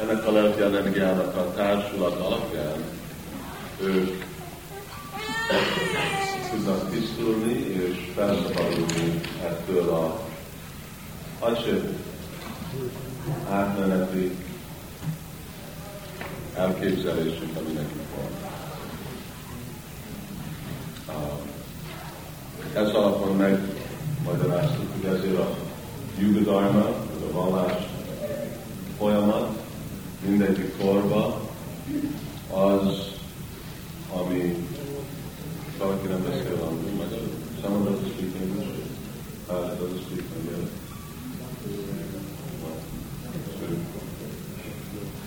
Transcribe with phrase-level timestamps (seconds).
[0.00, 2.84] ennek a lelki energiának a társulat alapján
[3.80, 4.24] ők
[6.50, 10.20] tudnak tisztulni és felszabadulni ettől a
[11.38, 11.96] acső
[13.50, 14.36] átmeneti
[16.54, 18.34] elképzelésünk, ami nekünk van.
[22.74, 25.56] Ez alapon megmagyaráztuk, hogy ezért a
[26.18, 26.84] Yugadharma,
[27.28, 27.82] a vallás
[28.98, 29.65] folyamat,
[30.26, 31.40] mindegyik korba,
[32.50, 33.14] az,
[34.12, 34.66] ami
[35.78, 36.58] valaki nem beszél
[38.40, 38.76] English.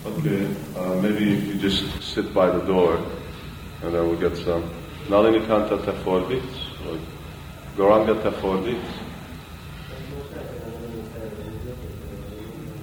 [0.06, 3.00] Okay, uh, maybe if you just sit by the door
[3.84, 4.64] and then we'll get some.
[5.10, 6.58] Nalini Kanta fordítsz?
[6.90, 7.00] Vagy
[7.76, 8.32] Goranga te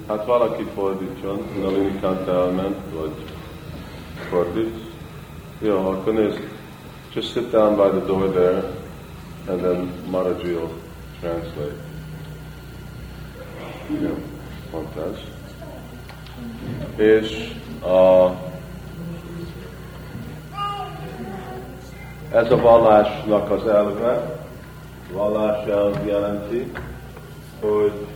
[0.08, 3.12] Hát valaki fordítson, Nalini Kanta elment, vagy
[4.28, 4.84] fordítsz.
[5.58, 6.40] Jó, akkor nézd,
[7.14, 8.62] just sit down by the door there,
[9.48, 10.70] and then Maraji will
[11.20, 11.84] translate.
[14.02, 14.14] Jó,
[14.72, 15.24] mondtás.
[16.96, 18.30] És a,
[22.32, 24.40] ez a vallásnak az elve,
[25.12, 26.72] vallás elv jelenti,
[27.60, 28.06] hogy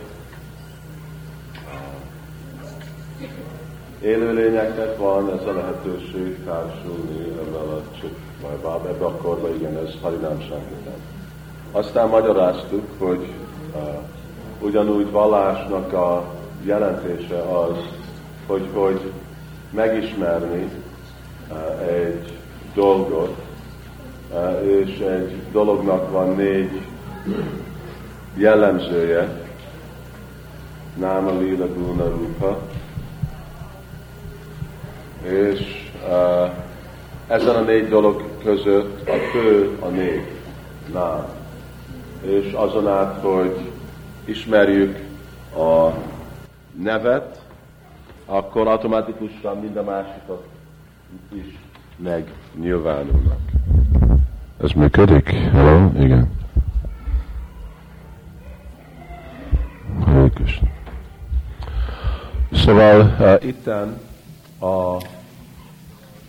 [4.01, 7.81] élőlényeknek van ez a lehetőség társulni ebben a
[8.41, 10.93] vagy ebben a korban, igen, ez Harinám Sankitán.
[11.71, 13.33] Aztán magyaráztuk, hogy
[13.75, 13.81] uh,
[14.61, 16.23] ugyanúgy vallásnak a
[16.63, 17.77] jelentése az,
[18.47, 19.11] hogy, hogy
[19.71, 20.69] megismerni
[21.51, 22.37] uh, egy
[22.73, 23.35] dolgot,
[24.33, 26.81] uh, és egy dolognak van négy
[28.35, 29.39] jellemzője,
[30.97, 32.59] Náma, Lila, Guna, Rupa,
[35.31, 36.49] és uh,
[37.27, 40.25] ezen a négy dolog között a fő a négy,
[40.93, 41.25] Nám.
[42.21, 43.71] És azon át, hogy
[44.25, 44.97] ismerjük
[45.55, 45.89] a
[46.83, 47.41] nevet,
[48.25, 50.43] akkor automatikusan minden másikat
[51.33, 51.57] is
[51.95, 53.39] megnyilvánulnak.
[54.63, 55.29] Ez működik?
[55.29, 55.89] Hello?
[55.99, 56.39] Igen.
[62.51, 63.99] Szóval uh, itten
[64.59, 64.97] a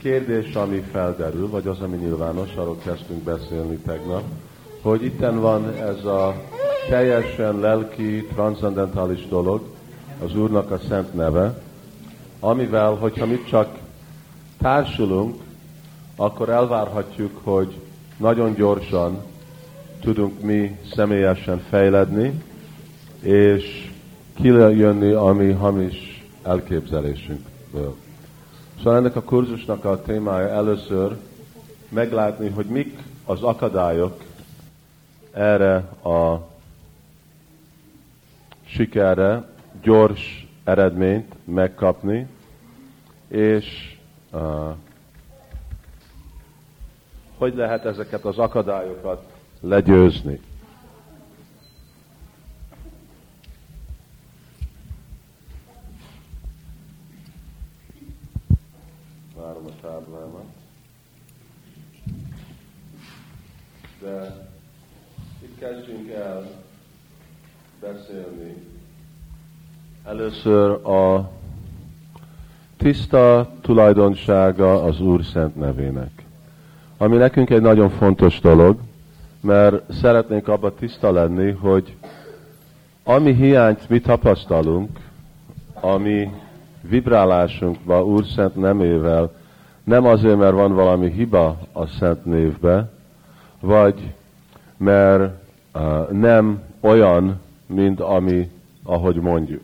[0.02, 4.22] kérdés, ami felderül, vagy az, ami nyilvános, arról kezdtünk beszélni tegnap,
[4.80, 6.42] hogy itten van ez a
[6.88, 9.60] teljesen lelki, transzendentális dolog,
[10.24, 11.62] az Úrnak a szent neve,
[12.40, 13.78] amivel, hogyha mi csak
[14.58, 15.36] társulunk,
[16.16, 17.80] akkor elvárhatjuk, hogy
[18.16, 19.22] nagyon gyorsan
[20.00, 22.42] tudunk mi személyesen fejledni,
[23.20, 23.90] és
[24.34, 27.94] kijönni a mi hamis elképzelésünkből.
[28.82, 31.16] Szóval ennek a kurzusnak a témája először
[31.88, 34.22] meglátni, hogy mik az akadályok
[35.32, 36.48] erre a
[38.64, 39.48] sikerre,
[39.82, 42.26] gyors eredményt megkapni,
[43.28, 43.96] és
[44.32, 44.74] uh,
[47.38, 49.22] hogy lehet ezeket az akadályokat
[49.60, 50.40] legyőzni.
[64.02, 64.48] De
[65.42, 66.42] itt kezdjünk el
[67.80, 68.54] beszélni.
[70.04, 71.30] Először a
[72.76, 76.10] tiszta tulajdonsága az Úr Szent nevének.
[76.96, 78.78] Ami nekünk egy nagyon fontos dolog,
[79.40, 81.96] mert szeretnénk abba tiszta lenni, hogy
[83.04, 84.98] ami hiányt mi tapasztalunk,
[85.72, 86.30] ami
[86.80, 89.32] vibrálásunkba Úr Szent nemével
[89.84, 92.90] nem azért, mert van valami hiba a szent névbe,
[93.62, 94.14] vagy
[94.76, 95.32] mert
[96.10, 98.50] nem olyan, mint ami,
[98.84, 99.60] ahogy mondjuk.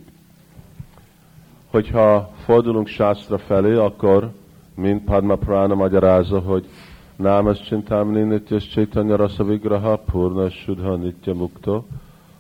[1.70, 4.31] Hogyha fordulunk Sásztra felé, akkor,
[4.75, 6.69] mint Padma Prana magyarázza, hogy
[7.17, 11.82] Námas Csintámini Nityas Chaitanya Rasa Vigraha Purna Sudha Nitya Mukto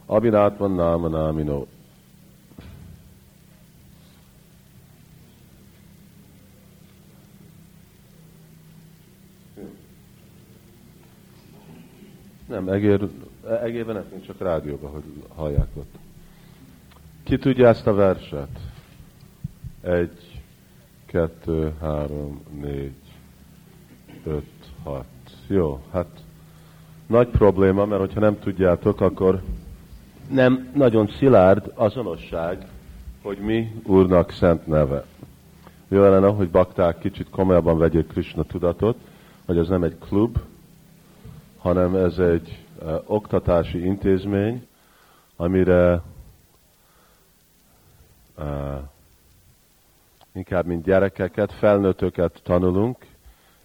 [0.06, 1.66] Abhinátman Náma Náminó.
[12.48, 13.08] Nem, egér,
[13.62, 15.02] egérben nem, csak rádióban, hogy
[15.34, 15.94] hallják ott.
[17.22, 18.58] Ki tudja ezt a verset?
[19.80, 20.42] Egy,
[21.06, 22.92] kettő, három, négy,
[24.24, 25.04] öt, hat.
[25.46, 26.06] Jó, hát
[27.06, 29.42] nagy probléma, mert hogyha nem tudjátok, akkor
[30.30, 32.66] nem nagyon szilárd azonosság,
[33.22, 35.04] hogy mi Úrnak szent neve.
[35.88, 38.96] jó lenne, hogy bakták kicsit komolyabban vegyék Krishna tudatot,
[39.44, 40.38] hogy ez nem egy klub,
[41.68, 44.66] hanem ez egy uh, oktatási intézmény,
[45.36, 46.02] amire
[48.38, 48.78] uh,
[50.32, 52.96] inkább mint gyerekeket, felnőttöket tanulunk,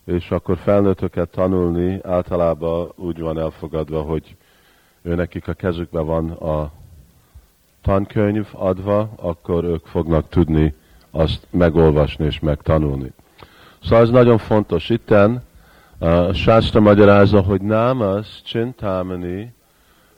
[0.06, 4.36] és akkor felnőttöket tanulni általában úgy van elfogadva, hogy
[5.02, 6.72] ő nekik a kezükben van a
[7.82, 10.76] tankönyv adva, akkor ők fognak tudni
[11.12, 13.12] azt megolvasni és megtanulni.
[13.84, 14.90] Szóval ez nagyon fontos.
[14.90, 15.44] Itten
[16.04, 19.54] a Sászta magyarázza, hogy nem az csintámani,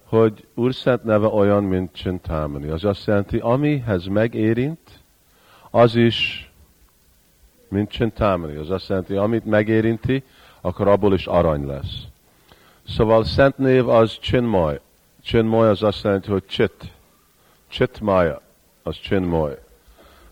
[0.04, 2.68] hogy Úr Szent neve olyan, mint csintámani.
[2.68, 4.80] Az azt jelenti, amihez megérint,
[5.70, 6.52] az is,
[7.68, 8.56] mint csintámani.
[8.56, 10.24] Az azt jelenti, amit megérinti,
[10.62, 12.04] akkor abból is arany lesz.
[12.88, 14.80] Szóval szent név az csinmaj.
[15.24, 16.94] Csinmaj az azt jelenti, hogy csit.
[17.68, 18.42] Csitmája,
[18.84, 19.60] az csinmaj.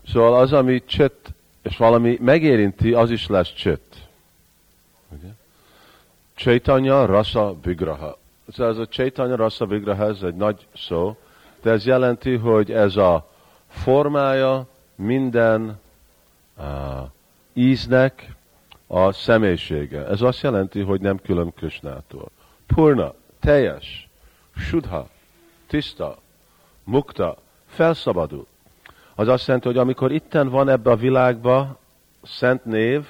[0.06, 4.08] Szóval az, ami csit, és valami megérinti, az is lesz csit.
[5.08, 5.28] Ugye?
[6.34, 8.18] Chaitanya Rasa Vigraha.
[8.48, 11.16] Szóval ez a Chaitanya Rasa Vigraha, ez egy nagy szó,
[11.62, 13.30] de ez jelenti, hogy ez a
[13.68, 15.80] formája minden
[16.58, 16.64] uh,
[17.52, 18.34] íznek
[18.86, 20.06] a személyisége.
[20.06, 22.30] Ez azt jelenti, hogy nem külön Krishnától.
[22.66, 24.08] Purna, teljes,
[24.56, 25.08] sudha,
[25.66, 26.16] tiszta,
[26.84, 28.46] mukta, felszabadul.
[29.14, 31.78] Az azt jelenti, hogy amikor itten van ebbe a világba
[32.22, 33.06] szent név,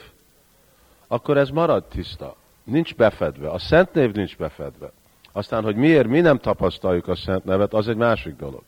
[1.07, 2.37] akkor ez marad tiszta.
[2.65, 3.51] Nincs befedve.
[3.51, 4.93] A szent név nincs befedve.
[5.33, 8.63] Aztán, hogy miért mi nem tapasztaljuk a szent nevet, az egy másik dolog.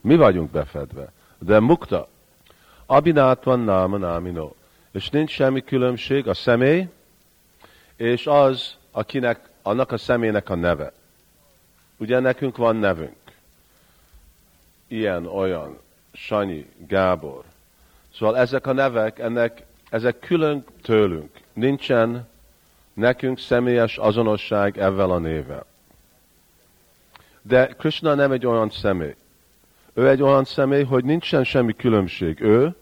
[0.00, 1.12] Mi vagyunk befedve.
[1.38, 2.08] De mukta,
[2.86, 4.52] abinátvan náma námino.
[4.92, 6.88] És nincs semmi különbség a személy,
[7.96, 10.92] és az, akinek, annak a személynek a neve.
[11.96, 13.16] Ugye nekünk van nevünk.
[14.88, 15.78] Ilyen, olyan,
[16.12, 17.44] Sanyi, Gábor.
[18.14, 21.30] Szóval ezek a nevek, ennek, ezek külön tőlünk.
[21.52, 22.28] Nincsen
[22.96, 25.66] nekünk személyes azonosság ezzel a nével.
[27.42, 29.14] De Krishna nem egy olyan személy.
[29.92, 32.74] Ő egy olyan személy, hogy nincsen semmi különbség ő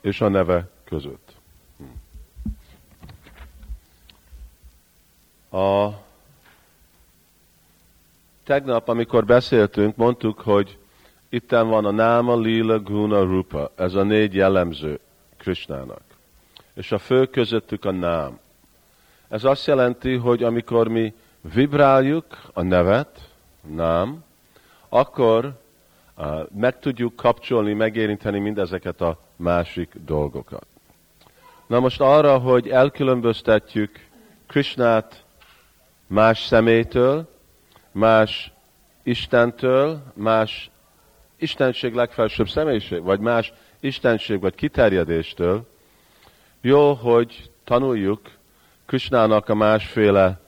[0.00, 1.34] és a neve között.
[5.50, 5.90] A
[8.44, 10.78] tegnap, amikor beszéltünk, mondtuk, hogy
[11.28, 13.70] itten van a Náma, Lila, Guna, Rupa.
[13.74, 15.00] Ez a négy jellemző
[15.36, 16.02] Krishnának.
[16.74, 18.38] És a fő közöttük a nám.
[19.28, 21.14] Ez azt jelenti, hogy amikor mi
[21.54, 23.30] vibráljuk a nevet,
[23.74, 24.24] nám,
[24.88, 25.60] akkor
[26.16, 30.66] uh, meg tudjuk kapcsolni, megérinteni mindezeket a másik dolgokat.
[31.66, 34.06] Na most arra, hogy elkülönböztetjük
[34.46, 35.24] Krishnát
[36.06, 37.28] más szemétől,
[37.92, 38.52] más
[39.02, 40.70] Istentől, más
[41.36, 45.66] Istenség legfelsőbb személyiség, vagy más Istenség, vagy kiterjedéstől,
[46.60, 48.20] jó, hogy tanuljuk
[48.86, 50.40] Krishnának a másféle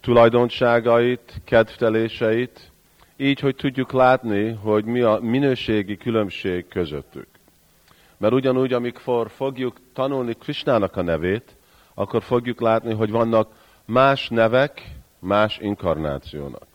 [0.00, 2.72] tulajdonságait, kedvteléseit,
[3.16, 7.26] így, hogy tudjuk látni, hogy mi a minőségi különbség közöttük.
[8.16, 11.56] Mert ugyanúgy, amikor fogjuk tanulni Krishnának a nevét,
[11.94, 13.48] akkor fogjuk látni, hogy vannak
[13.84, 16.66] más nevek, más inkarnációnak.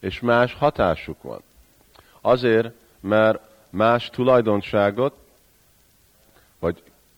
[0.00, 1.42] És más hatásuk van.
[2.20, 5.14] Azért, mert más tulajdonságot,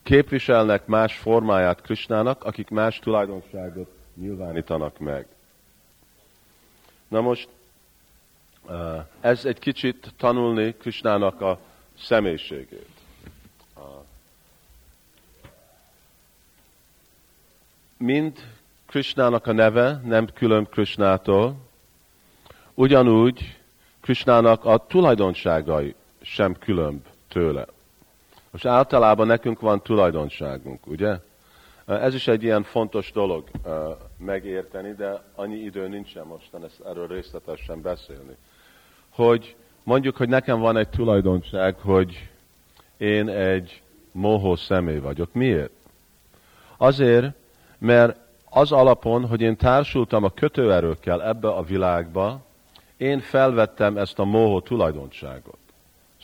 [0.07, 5.27] képviselnek más formáját Krisnának, akik más tulajdonságot nyilvánítanak meg.
[7.07, 7.49] Na most
[8.69, 11.59] eh, ez egy kicsit tanulni Krisnának a
[11.99, 12.89] személyiségét.
[17.97, 18.37] Mind
[18.85, 21.55] Krisnának a neve nem külön Krisnától,
[22.73, 23.57] ugyanúgy
[24.01, 27.75] Krisnának a tulajdonságai sem különb tőle.
[28.51, 31.17] Most általában nekünk van tulajdonságunk, ugye?
[31.85, 33.49] Ez is egy ilyen fontos dolog
[34.17, 38.35] megérteni, de annyi idő nincsen mostan ezt erről részletesen beszélni.
[39.09, 42.29] Hogy mondjuk, hogy nekem van egy tulajdonság, hogy
[42.97, 45.33] én egy mohó személy vagyok.
[45.33, 45.71] Miért?
[46.77, 47.33] Azért,
[47.77, 52.45] mert az alapon, hogy én társultam a kötőerőkkel ebbe a világba,
[52.97, 55.56] én felvettem ezt a mohó tulajdonságot.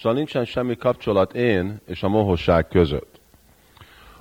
[0.03, 3.19] Szóval nincsen semmi kapcsolat én és a mohóság között.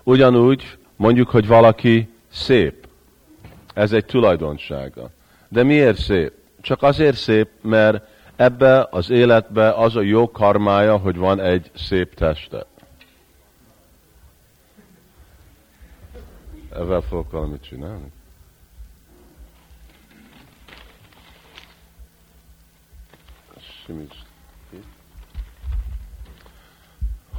[0.02, 2.86] Ugyanúgy mondjuk, hogy valaki szép.
[3.74, 5.10] Ez egy tulajdonsága.
[5.48, 6.32] De miért szép?
[6.60, 12.14] Csak azért szép, mert ebbe az életbe az a jó karmája, hogy van egy szép
[12.14, 12.66] teste.
[16.70, 18.12] Ezzel fogok valamit csinálni?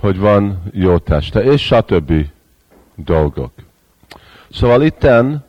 [0.04, 2.14] Hogy van jó teste, és stb.
[2.96, 3.52] dolgok.
[4.52, 5.46] Szóval itten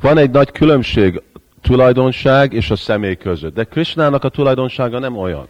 [0.00, 1.22] van egy nagy különbség
[1.60, 3.54] tulajdonság és a személy között.
[3.54, 5.48] De Krishnának a tulajdonsága nem olyan.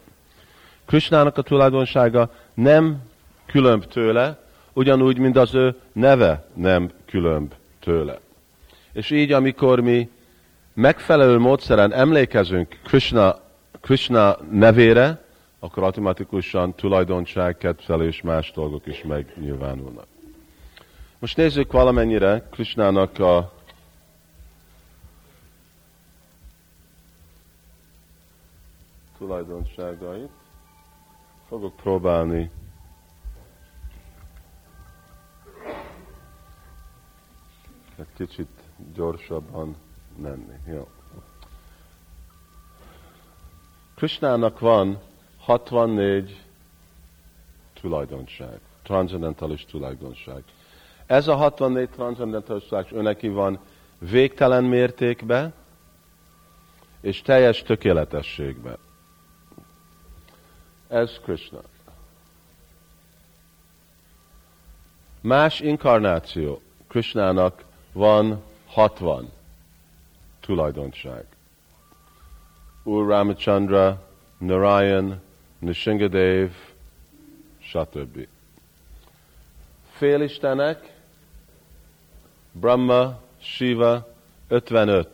[0.87, 3.03] Krishnának a tulajdonsága nem
[3.47, 4.39] különb tőle,
[4.73, 8.19] ugyanúgy, mint az ő neve nem különb tőle.
[8.93, 10.09] És így, amikor mi
[10.75, 13.39] megfelelő módszeren emlékezünk Krishna,
[13.81, 15.27] Krishna nevére,
[15.59, 20.07] akkor automatikusan tulajdonság, kedvelés, más dolgok is megnyilvánulnak.
[21.19, 23.53] Most nézzük valamennyire Krishnának a
[29.19, 30.31] tulajdonságait.
[31.49, 32.51] Fogok próbálni
[37.97, 38.49] egy kicsit
[38.95, 39.77] gyorsabban
[40.17, 40.57] menni.
[40.67, 40.89] Jó.
[43.95, 44.99] Krishnának van
[45.49, 46.45] 64
[47.81, 50.43] tulajdonság, transzendentális tulajdonság.
[51.07, 53.59] Ez a 64 transzendentális tulajdonság öneki van
[53.99, 55.55] végtelen mértékben
[57.01, 58.77] és teljes tökéletességben.
[60.89, 61.61] Ez Krishna.
[65.21, 66.61] Más inkarnáció.
[66.89, 69.33] Krishnának van 60
[70.41, 71.27] tulajdonság.
[72.83, 74.07] Úr Ramachandra,
[74.39, 75.27] Narayan,
[75.59, 76.51] Nishingadev,
[77.59, 78.27] stb.
[79.91, 80.93] Félistenek,
[82.53, 84.09] Brahma, Shiva,
[84.49, 85.09] 55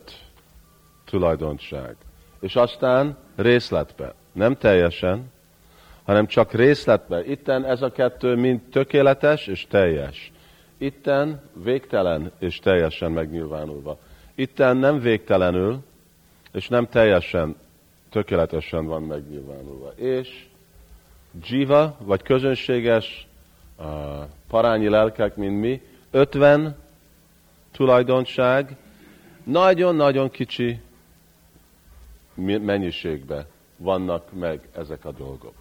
[1.05, 1.95] tulajdonság.
[2.39, 5.31] És aztán részletbe, nem teljesen,
[6.03, 7.25] hanem csak részletbe.
[7.25, 10.31] Itten ez a kettő mind tökéletes és teljes.
[10.77, 13.97] Itten végtelen és teljesen megnyilvánulva.
[14.35, 15.83] Itten nem végtelenül,
[16.51, 17.55] és nem teljesen,
[18.15, 19.89] tökéletesen van megnyilvánulva.
[19.95, 20.45] És
[21.43, 23.27] jiva, vagy közönséges
[23.77, 23.85] uh,
[24.47, 25.81] parányi lelkek, mint mi,
[26.11, 26.75] 50
[27.71, 28.77] tulajdonság,
[29.43, 30.79] nagyon-nagyon kicsi
[32.35, 33.45] mennyiségben
[33.77, 35.53] vannak meg ezek a dolgok.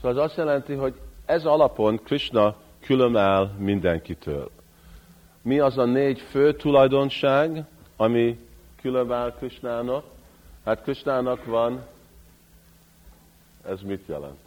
[0.00, 0.94] Szóval az azt jelenti, hogy
[1.24, 4.50] ez alapon Krishna különáll mindenkitől.
[5.42, 7.64] Mi az a négy fő tulajdonság,
[7.96, 8.38] ami
[8.80, 10.12] különváll Krishnának?
[10.64, 11.86] Hát Krishnának van,
[13.66, 14.38] ez mit jelent?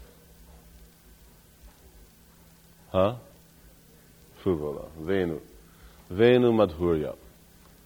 [2.90, 3.20] Ha?
[4.36, 5.40] Fuvola, Vénu.
[6.08, 7.16] Vénu Madhurya.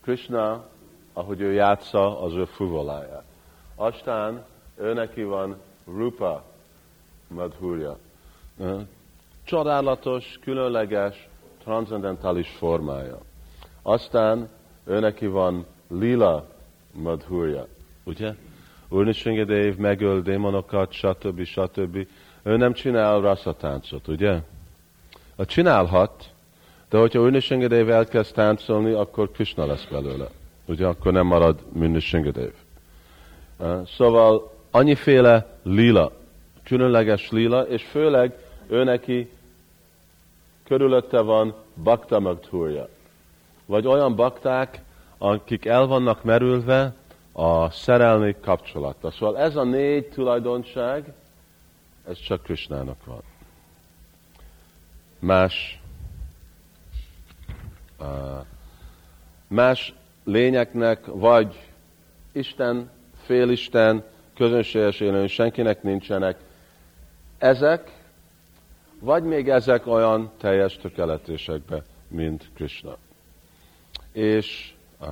[0.01, 0.65] Krishna,
[1.13, 3.25] ahogy ő játsza, az ő fuvoláját.
[3.75, 4.45] Aztán
[4.75, 6.43] ő neki van Rupa
[7.27, 7.97] Madhurya.
[9.43, 11.29] Csodálatos, különleges,
[11.63, 13.17] transzendentális formája.
[13.81, 14.49] Aztán
[14.83, 16.49] ő neki van lila
[16.93, 17.67] madhurja,
[18.03, 18.33] ugye?
[18.89, 21.43] Úrnisringedev megöl démonokat, stb.
[21.43, 22.07] stb.
[22.43, 24.39] Ő nem csinál raszatáncot, ugye?
[25.35, 26.29] A csinálhat,
[26.89, 30.27] de hogyha Úrnisringedev elkezd táncolni, akkor Krishna lesz belőle.
[30.65, 32.51] Ugye, akkor nem marad Úrnisringedev.
[33.85, 36.11] Szóval annyiféle lila,
[36.63, 39.29] különleges lila, és főleg ő neki
[40.63, 41.53] körülötte van
[41.83, 42.87] bakta magtúrja.
[43.65, 44.81] Vagy olyan bakták,
[45.17, 46.93] akik el vannak merülve
[47.31, 49.11] a szerelmi kapcsolata.
[49.11, 51.13] Szóval ez a négy tulajdonság,
[52.07, 53.21] ez csak Krisnának van.
[55.19, 55.81] Más,
[59.47, 61.69] más lényeknek, vagy
[62.31, 62.89] Isten,
[63.23, 64.03] félisten,
[64.35, 66.39] közönséges élőn senkinek nincsenek.
[67.37, 67.91] Ezek,
[68.99, 72.97] vagy még ezek olyan teljes tökéletésekbe, mint Krishna.
[74.11, 75.07] És uh,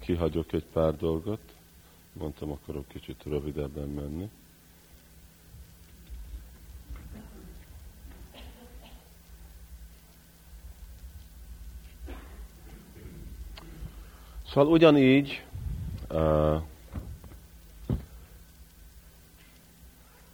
[0.00, 1.40] kihagyok egy pár dolgot.
[2.12, 4.30] Mondtam, akarok kicsit rövidebben menni.
[14.46, 15.44] Szóval ugyanígy
[16.10, 16.62] uh,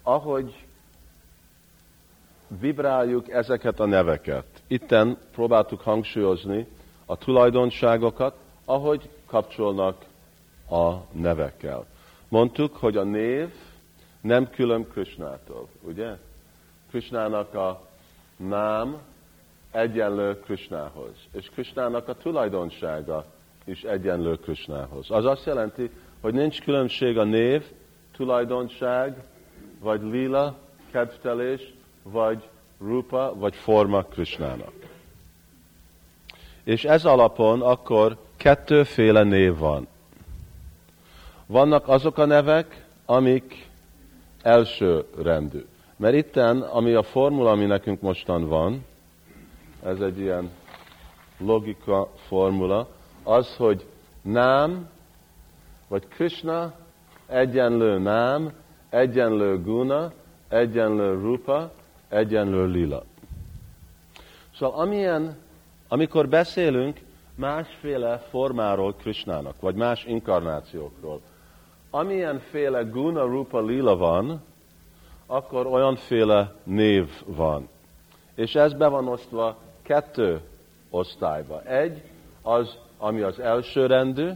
[0.02, 0.66] ahogy
[2.60, 4.46] vibráljuk ezeket a neveket.
[4.66, 6.66] Itten próbáltuk hangsúlyozni
[7.06, 10.04] a tulajdonságokat, ahogy kapcsolnak
[10.70, 11.86] a nevekkel.
[12.28, 13.48] Mondtuk, hogy a név
[14.20, 16.16] nem külön Krishnától, ugye?
[16.90, 17.88] Krishnának a
[18.36, 18.98] nám
[19.70, 23.24] egyenlő Krishnához, és Krishnának a tulajdonsága
[23.64, 25.10] is egyenlő Krishnához.
[25.10, 27.64] Az azt jelenti, hogy nincs különbség a név,
[28.16, 29.24] tulajdonság
[29.78, 30.56] vagy lila,
[30.90, 32.48] kedvtelés, vagy
[32.80, 34.72] rupa, vagy forma Krishnának.
[36.64, 39.86] És ez alapon akkor kettőféle név van.
[41.46, 43.68] Vannak azok a nevek, amik
[44.42, 45.64] első rendű.
[45.96, 48.84] Mert itten, ami a formula, ami nekünk mostan van,
[49.84, 50.50] ez egy ilyen
[51.38, 52.88] logika formula,
[53.22, 53.86] az, hogy
[54.22, 54.88] nám,
[55.88, 56.72] vagy Krishna
[57.26, 58.52] egyenlő nám,
[58.88, 60.12] egyenlő guna,
[60.48, 61.72] egyenlő rupa,
[62.08, 63.04] egyenlő lila.
[64.54, 65.36] Szóval amilyen,
[65.88, 67.00] amikor beszélünk
[67.34, 71.20] másféle formáról Krishnának, vagy más inkarnációkról,
[71.90, 74.42] amilyenféle guna, rupa, lila van,
[75.26, 77.68] akkor olyanféle név van.
[78.34, 80.40] És ez be van osztva kettő
[80.90, 81.62] osztályba.
[81.62, 82.02] Egy
[82.42, 84.30] az, ami az első rendű,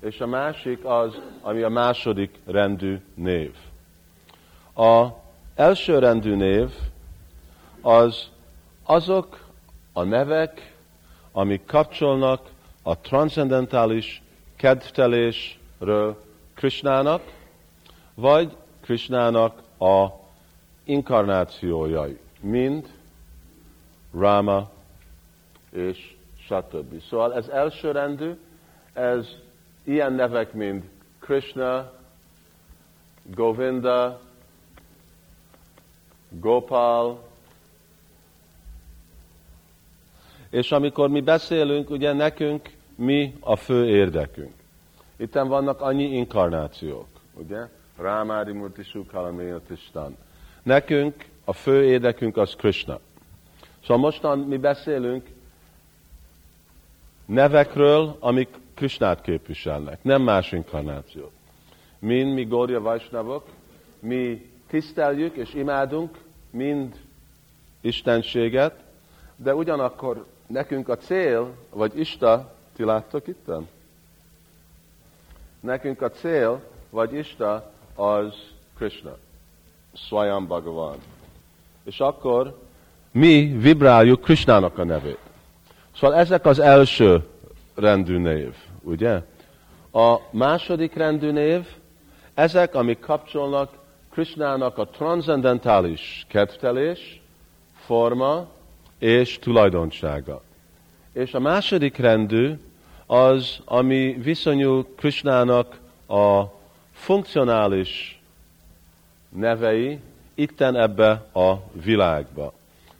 [0.00, 3.54] és a másik az, ami a második rendű név.
[4.74, 5.06] A
[5.54, 6.70] első rendű név
[7.80, 8.30] az
[8.82, 9.46] azok
[9.92, 10.75] a nevek,
[11.36, 12.50] amik kapcsolnak
[12.82, 14.22] a transzendentális
[14.56, 16.24] kedvtelésről
[16.54, 17.22] Krishnának,
[18.14, 20.06] vagy Krishnának a
[20.84, 22.88] inkarnációjai, mind
[24.12, 24.70] Rama
[25.70, 27.02] és stb.
[27.08, 28.32] Szóval ez elsőrendű,
[28.92, 29.26] ez
[29.84, 30.84] ilyen nevek, mint
[31.18, 31.92] Krishna,
[33.22, 34.20] Govinda,
[36.28, 37.22] Gopal,
[40.50, 44.52] és amikor mi beszélünk, ugye nekünk mi a fő érdekünk.
[45.16, 47.68] Itten vannak annyi inkarnációk, ugye?
[47.96, 50.16] Rámári Murti Sukhalaméja Tistan.
[50.62, 52.98] Nekünk a fő érdekünk az Krishna.
[53.82, 55.26] Szóval mostan mi beszélünk
[57.26, 61.30] nevekről, amik Krishnát képviselnek, nem más inkarnációt.
[61.98, 63.48] Mind mi Gória Vajsnavok,
[64.00, 66.18] mi tiszteljük és imádunk
[66.50, 66.94] mind
[67.80, 68.84] Istenséget,
[69.36, 73.68] de ugyanakkor nekünk a cél, vagy Ista, ti láttok itten?
[75.60, 76.60] Nekünk a cél,
[76.90, 78.34] vagy Ista, az
[78.76, 79.16] Krishna,
[79.92, 80.96] Swayam Bhagavan.
[81.84, 82.58] És akkor
[83.10, 85.18] mi vibráljuk Krishnának a nevét.
[85.94, 87.26] Szóval ezek az első
[87.74, 89.22] rendű név, ugye?
[89.92, 91.66] A második rendű név,
[92.34, 93.72] ezek, amik kapcsolnak
[94.10, 97.20] Krishnának a transzendentális kedvtelés,
[97.84, 98.48] forma
[98.98, 100.42] és tulajdonsága.
[101.16, 102.58] És a második rendű
[103.06, 106.42] az, ami viszonyul Krishnának a
[106.92, 108.20] funkcionális
[109.28, 110.00] nevei
[110.34, 112.52] itten ebbe a világba.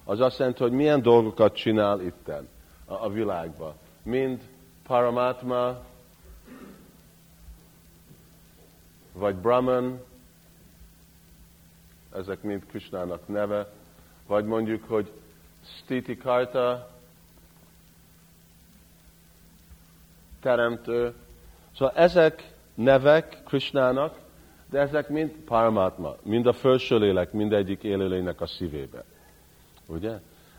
[0.05, 2.48] Az azt jelenti, hogy milyen dolgokat csinál itten
[2.85, 3.74] a, világba.
[4.02, 4.40] Mind
[4.87, 5.79] Paramatma,
[9.12, 10.00] vagy Brahman,
[12.14, 13.72] ezek mind Krishnának neve,
[14.26, 15.11] vagy mondjuk, hogy
[15.83, 16.94] Stiti Karta,
[20.46, 21.12] teremtő.
[21.76, 22.42] Szóval ezek
[22.74, 24.14] nevek Krishnának,
[24.70, 29.04] de ezek mind Paramatma, mind a felső lélek, mindegyik élőlénynek a szívébe.
[29.87, 30.12] Ugye?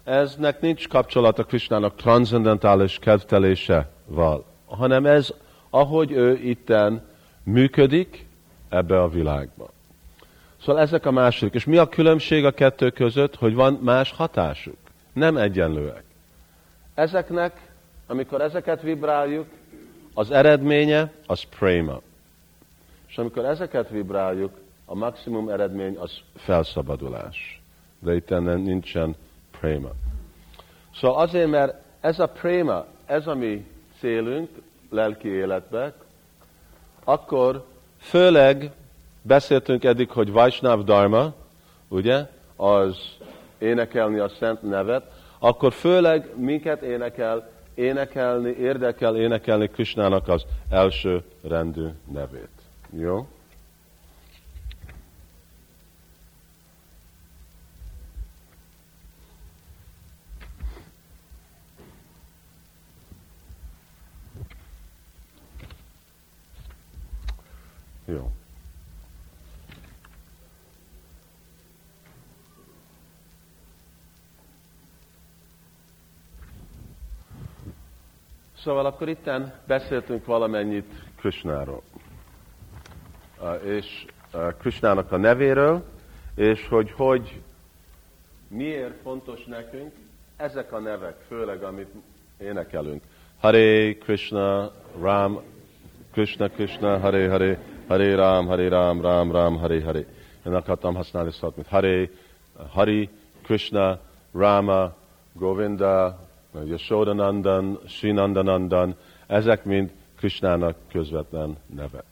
[0.04, 5.34] Eznek nincs kapcsolata Krishnának transzendentális kedvteléseval, hanem ez,
[5.69, 7.02] ahogy ő itten
[7.43, 8.28] működik
[8.69, 9.69] ebbe a világba.
[10.62, 11.54] Szóval ezek a második.
[11.54, 14.78] És mi a különbség a kettő között, hogy van más hatásuk?
[15.13, 16.04] Nem egyenlőek.
[16.93, 17.71] Ezeknek,
[18.08, 19.47] amikor ezeket vibráljuk,
[20.18, 22.02] az eredménye az prema.
[23.08, 24.52] És amikor ezeket vibráljuk,
[24.86, 27.62] a maximum eredmény az felszabadulás.
[28.00, 29.16] De itt nincsen
[29.60, 29.90] prema.
[30.96, 33.66] Szóval azért, mert ez a prema, ez a mi
[34.00, 34.50] célunk
[34.90, 35.94] lelki életbe,
[37.04, 37.66] akkor
[37.98, 38.72] főleg
[39.22, 41.34] beszéltünk eddig, hogy Vaisnav Dharma,
[41.88, 42.26] ugye,
[42.56, 42.98] az
[43.58, 51.88] énekelni a szent nevet, akkor főleg minket énekel, énekelni, érdekel énekelni Krisnának az első rendű
[52.12, 52.50] nevét.
[52.90, 53.28] Jó?
[68.06, 68.32] Jó.
[78.68, 81.82] Szóval akkor itten beszéltünk valamennyit Krishnáról.
[83.64, 84.06] És
[84.60, 85.84] Krishnának a nevéről,
[86.36, 87.42] és hogy, hogy
[88.48, 89.92] miért fontos nekünk
[90.38, 91.88] ezek a nevek, főleg amit
[92.38, 93.04] énekelünk.
[93.40, 95.42] Hare Krishna, Ram,
[96.12, 100.06] Krishna Krishna, Hare Hare, Hare Ram, Hare Ram, Ram Ram, Hare Hare.
[100.46, 102.10] Én akartam használni szót, mint Hare,
[102.70, 103.10] Hari,
[103.42, 104.00] Krishna,
[104.32, 104.96] Rama,
[105.34, 106.27] Govinda,
[106.66, 108.96] Yashodanandan, Srinandanandan,
[109.28, 112.04] ezek mind Krishnának közvetlen neve.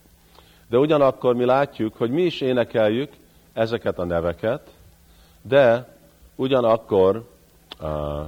[0.70, 3.14] De ugyanakkor mi látjuk, hogy mi is énekeljük
[3.54, 4.70] ezeket a neveket,
[5.42, 5.96] de
[6.36, 7.30] ugyanakkor
[7.82, 8.26] uh,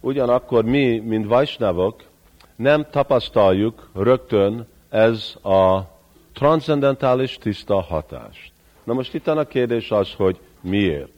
[0.00, 2.02] ugyanakkor mi, mint vajsnavok,
[2.56, 5.80] nem tapasztaljuk rögtön ez a
[6.32, 8.52] transzendentális tiszta hatást.
[8.84, 11.08] Na most itt a kérdés az, hogy miért.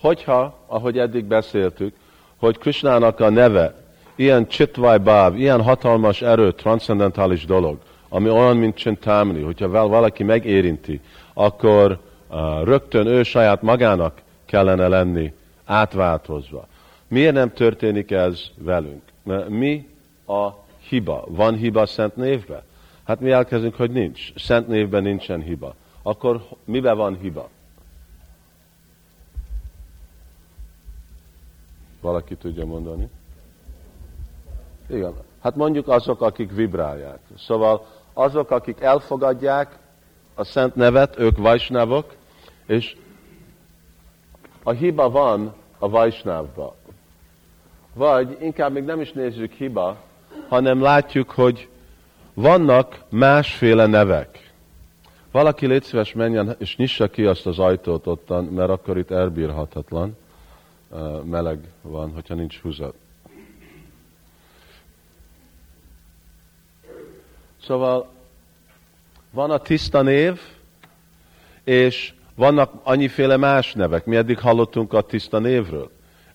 [0.00, 1.94] Hogyha, ahogy eddig beszéltük,
[2.36, 3.74] hogy Krishnának a neve
[4.14, 11.00] ilyen csitvaj báv, ilyen hatalmas erő, transzendentális dolog, ami olyan, mint csintámni, hogyha valaki megérinti,
[11.34, 11.98] akkor
[12.28, 15.32] uh, rögtön ő saját magának kellene lenni
[15.64, 16.66] átváltozva.
[17.08, 19.02] Miért nem történik ez velünk?
[19.22, 19.88] Mert mi
[20.26, 20.48] a
[20.88, 21.24] hiba?
[21.28, 22.68] Van hiba szent névben?
[23.10, 24.32] Hát mi elkezdünk, hogy nincs.
[24.36, 25.74] Szent névben nincsen hiba.
[26.02, 27.48] Akkor miben van hiba?
[32.00, 33.08] Valaki tudja mondani?
[34.88, 35.14] Igen.
[35.40, 37.18] Hát mondjuk azok, akik vibrálják.
[37.38, 39.78] Szóval azok, akik elfogadják
[40.34, 42.14] a szent nevet, ők vajsnávok,
[42.66, 42.96] és
[44.62, 46.74] a hiba van a vajsnávba.
[47.94, 49.96] Vagy inkább még nem is nézzük hiba,
[50.48, 51.68] hanem látjuk, hogy
[52.34, 54.52] vannak másféle nevek.
[55.30, 60.16] Valaki légy szíves menjen, és nyissa ki azt az ajtót ottan, mert akkor itt elbírhatatlan.
[61.24, 62.94] Meleg van, hogyha nincs húzat.
[67.62, 68.08] Szóval
[69.30, 70.40] van a tiszta név,
[71.64, 74.04] és vannak annyiféle más nevek.
[74.04, 75.90] Mi eddig hallottunk a tiszta névről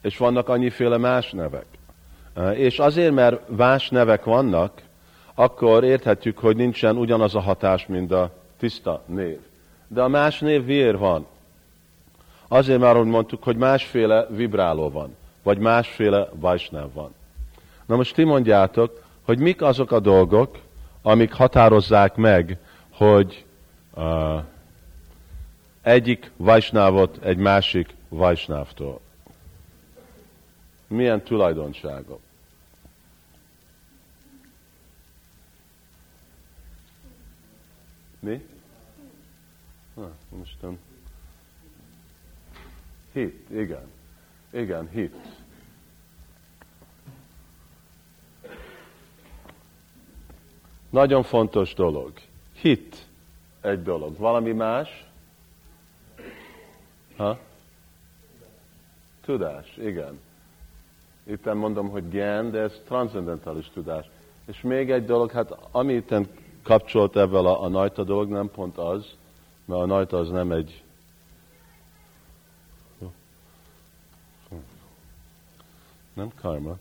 [0.06, 1.66] és vannak annyiféle más nevek.
[2.54, 4.82] És azért, mert más nevek vannak,
[5.36, 9.40] akkor érthetjük, hogy nincsen ugyanaz a hatás, mint a tiszta név.
[9.88, 11.26] De a más név miért van?
[12.48, 17.14] Azért már, hogy mondtuk, hogy másféle vibráló van, vagy másféle vajsnáv van.
[17.86, 20.58] Na most ti mondjátok, hogy mik azok a dolgok,
[21.02, 22.58] amik határozzák meg,
[22.90, 23.46] hogy
[23.94, 24.42] uh,
[25.82, 29.00] egyik vajsnávot egy másik vajsnávtól
[30.88, 32.20] milyen tulajdonságok.
[38.26, 38.46] Mi?
[39.94, 40.80] Na, mostan.
[43.14, 43.92] Hit, igen.
[44.50, 45.16] Igen, hit.
[50.90, 52.12] Nagyon fontos dolog.
[52.54, 53.08] Hit
[53.62, 54.18] egy dolog.
[54.18, 55.06] Valami más?
[57.16, 57.40] Ha?
[59.22, 60.20] Tudás, igen.
[61.24, 64.06] Itt mondom, hogy gen, de ez transzendentális tudás.
[64.46, 66.12] És még egy dolog, hát ami itt
[66.66, 69.06] kapcsolt ebben a, a najta dolog, nem pont az,
[69.66, 70.84] mert a najta az nem egy
[76.14, 76.76] nem karma.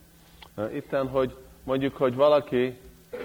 [0.74, 2.78] Itten, hogy mondjuk, hogy valaki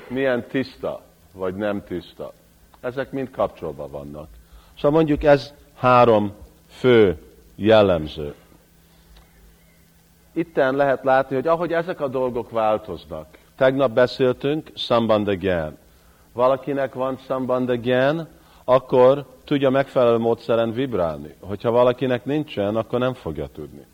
[0.08, 2.34] milyen tiszta, vagy nem tiszta.
[2.80, 4.28] Ezek mind kapcsolva vannak.
[4.76, 6.34] Szóval mondjuk ez három
[6.67, 7.22] fő
[7.56, 8.36] jellemző
[10.39, 13.38] itten lehet látni, hogy ahogy ezek a dolgok változnak.
[13.56, 15.78] Tegnap beszéltünk Sambandagyan.
[16.39, 18.28] Valakinek van Sambandagyan,
[18.65, 21.36] akkor tudja megfelelő módszeren vibrálni.
[21.39, 23.86] Hogyha valakinek nincsen, akkor nem fogja tudni.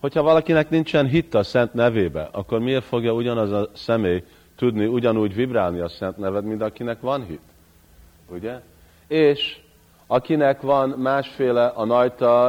[0.00, 4.24] Hogyha valakinek nincsen hit a Szent nevébe, akkor miért fogja ugyanaz a személy
[4.56, 7.40] tudni ugyanúgy vibrálni a Szent neved, mint akinek van hit?
[8.28, 8.60] Ugye?
[9.06, 9.60] És
[10.06, 12.44] akinek van másféle a najta,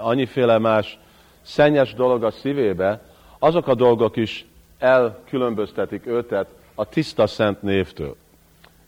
[0.00, 0.98] annyiféle más
[1.42, 3.00] szennyes dolog a szívébe,
[3.38, 4.46] azok a dolgok is
[4.78, 8.16] elkülönböztetik őtet a tiszta szent névtől.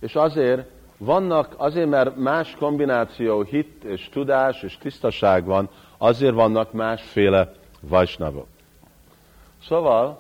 [0.01, 6.73] És azért vannak, azért mert más kombináció, hit és tudás és tisztaság van, azért vannak
[6.73, 8.47] másféle vajsnavok.
[9.63, 10.19] Szóval,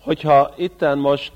[0.00, 1.32] hogyha itten most,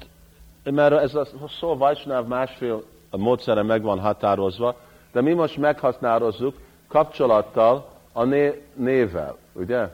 [0.65, 1.27] mert ez a
[1.59, 4.77] szó vajsnáv másfél módszere meg van határozva,
[5.13, 6.57] de mi most meghatározzuk
[6.89, 9.89] kapcsolattal a né- névvel, ugye?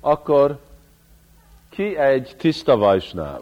[0.00, 0.58] akkor
[1.70, 3.40] ki egy tiszta vajsnáv?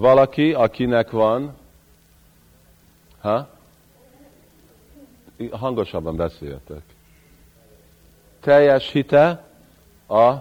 [0.00, 1.56] Valaki, akinek van,
[3.20, 3.48] ha?
[5.50, 6.82] Hangosabban beszéltek.
[8.40, 9.44] Teljes hite
[10.08, 10.34] a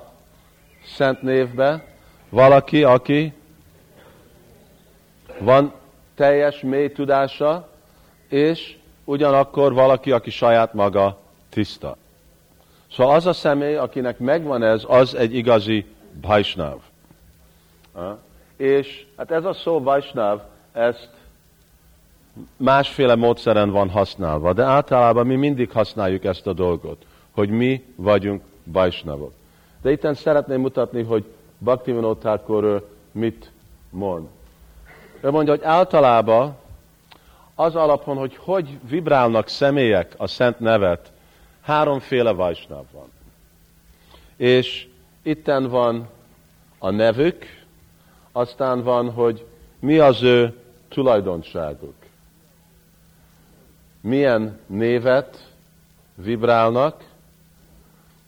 [0.96, 1.86] szent névbe.
[2.30, 3.34] Valaki, aki
[5.40, 5.74] van
[6.16, 7.70] teljes mély tudása,
[8.28, 11.20] és ugyanakkor valaki, aki saját maga
[11.50, 11.98] tiszta.
[12.92, 15.86] Szóval az a személy, akinek megvan ez, az egy igazi
[16.22, 16.80] Vaisnav.
[18.60, 20.42] És hát ez a szó Vaisnav,
[20.72, 21.10] ezt
[22.58, 28.42] másféle módszeren van használva, de általában mi mindig használjuk ezt a dolgot, hogy mi vagyunk
[28.72, 29.34] bajsnavok.
[29.82, 31.26] De itt szeretném mutatni, hogy
[31.58, 33.52] Bhaktivinoda mit
[33.90, 34.28] mond.
[35.22, 36.56] Ő mondja, hogy általában
[37.56, 41.12] az alapon, hogy hogy vibrálnak személyek a szent nevet,
[41.62, 43.12] háromféle vajsnav van.
[44.36, 44.88] És
[45.22, 46.08] itten van
[46.78, 47.59] a nevük,
[48.32, 49.46] aztán van, hogy
[49.80, 51.96] mi az ő tulajdonságuk.
[54.02, 55.54] Milyen névet
[56.16, 57.08] vibrálnak,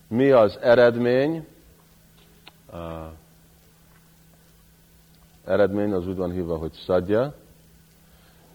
[0.07, 1.47] mi az eredmény,
[2.71, 2.79] uh,
[5.45, 7.33] eredmény az úgy van hívva, hogy szadja,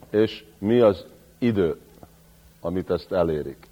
[0.09, 1.05] és mi az
[1.37, 1.79] idő,
[2.59, 3.67] amit ezt elérik.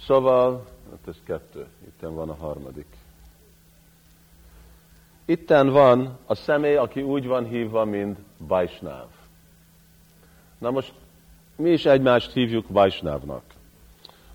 [0.00, 2.97] Szóval, hát ez kettő, itt van a harmadik.
[5.28, 9.06] Itten van a személy, aki úgy van hívva, mint Vajsnáv.
[10.58, 10.92] Na most
[11.56, 13.42] mi is egymást hívjuk Vajsnávnak.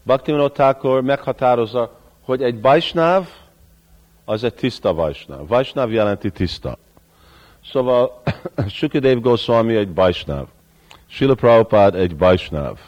[0.03, 3.27] Bhaktivinoda meghatározza, hogy egy Vajsnáv
[4.25, 5.47] az egy tiszta Vajsnáv.
[5.47, 6.77] Vajsnáv jelenti tiszta.
[7.65, 8.21] Szóval
[8.67, 10.47] Sukadev Goswami egy Vajsnáv.
[11.05, 12.79] Srila Prabhupada egy Vajsnáv.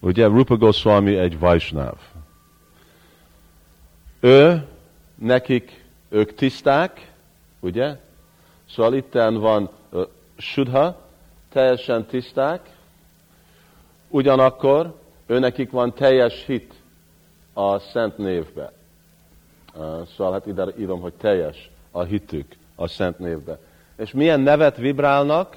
[0.00, 1.96] Ugye Rupa Goswami egy Vajsnáv.
[4.20, 4.66] Ő,
[5.14, 7.09] nekik, ők tiszták,
[7.60, 7.96] ugye?
[8.68, 11.00] Szóval itten van uh, Sudha,
[11.48, 12.70] teljesen tiszták,
[14.08, 14.94] ugyanakkor
[15.26, 16.74] őnekik van teljes hit
[17.52, 18.72] a szent névbe.
[19.74, 23.58] Uh, szóval hát ide írom, hogy teljes a hitük a szent névbe.
[23.96, 25.56] És milyen nevet vibrálnak?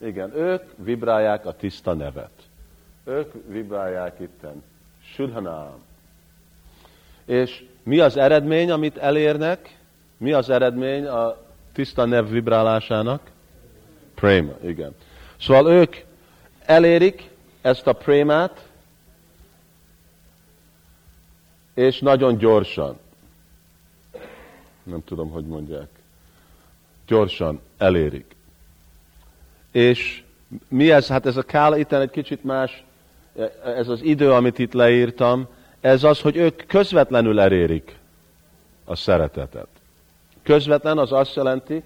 [0.00, 2.30] Igen, ők vibrálják a tiszta nevet.
[3.04, 4.62] Ők vibrálják itten.
[5.02, 5.82] Sudhanám.
[7.24, 9.78] És mi az eredmény, amit elérnek?
[10.16, 11.36] Mi az eredmény a
[11.72, 13.30] tiszta nev vibrálásának?
[14.14, 14.94] Préma, igen.
[15.40, 15.96] Szóval ők
[16.64, 18.68] elérik ezt a prémát,
[21.74, 22.98] és nagyon gyorsan.
[24.82, 25.88] Nem tudom, hogy mondják.
[27.06, 28.34] Gyorsan elérik.
[29.70, 30.22] És
[30.68, 31.08] mi ez?
[31.08, 32.84] Hát ez a kála itt egy kicsit más,
[33.64, 35.48] ez az idő, amit itt leírtam,
[35.82, 37.98] ez az, hogy ők közvetlenül elérik
[38.84, 39.66] a szeretetet.
[40.42, 41.82] Közvetlen az azt jelenti,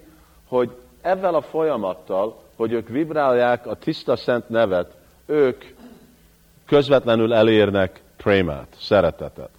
[0.47, 5.63] hogy ezzel a folyamattal, hogy ők vibrálják a tiszta szent nevet, ők
[6.65, 9.49] közvetlenül elérnek prémát, szeretetet.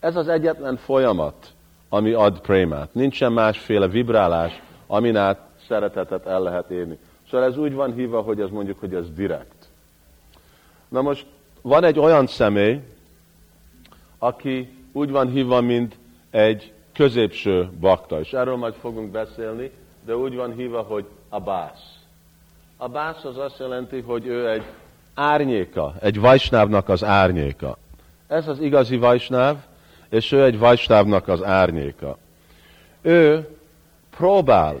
[0.00, 1.52] Ez az egyetlen folyamat,
[1.88, 2.94] ami ad prémát.
[2.94, 6.98] Nincsen másféle vibrálás, amin át szeretetet el lehet érni.
[7.30, 9.68] Szóval ez úgy van hívva, hogy ez mondjuk, hogy ez direkt.
[10.88, 11.26] Na most
[11.60, 12.80] van egy olyan személy,
[14.22, 15.96] aki úgy van hívva, mint
[16.30, 19.70] egy középső bakta, és erről majd fogunk beszélni,
[20.04, 21.98] de úgy van hívva, hogy Abász.
[22.76, 24.62] Abász az azt jelenti, hogy ő egy
[25.14, 27.78] árnyéka, egy vajsnávnak az árnyéka.
[28.26, 29.56] Ez az igazi vajsnáv,
[30.08, 32.18] és ő egy vajsnávnak az árnyéka.
[33.00, 33.48] Ő
[34.16, 34.80] próbál,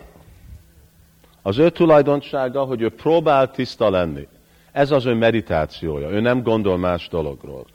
[1.42, 4.28] az ő tulajdonsága, hogy ő próbál tiszta lenni.
[4.72, 7.66] Ez az ő meditációja, ő nem gondol más dologról.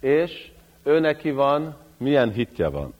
[0.00, 0.50] És
[0.82, 2.94] ő neki van, milyen hitje van?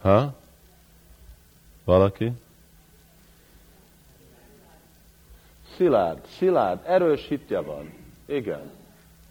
[0.00, 0.34] Ha?
[1.84, 2.32] Valaki?
[5.76, 7.92] Szilárd, szilárd, erős hitje van.
[8.26, 8.70] Igen.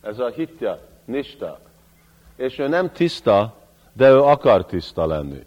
[0.02, 1.60] Ez a hitja, nista.
[2.36, 3.56] És ő nem tiszta,
[3.94, 5.46] de ő akar tiszta lenni.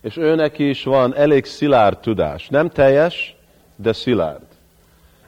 [0.00, 2.48] És ő neki is van elég szilárd tudás.
[2.48, 3.36] Nem teljes,
[3.76, 4.46] de szilárd.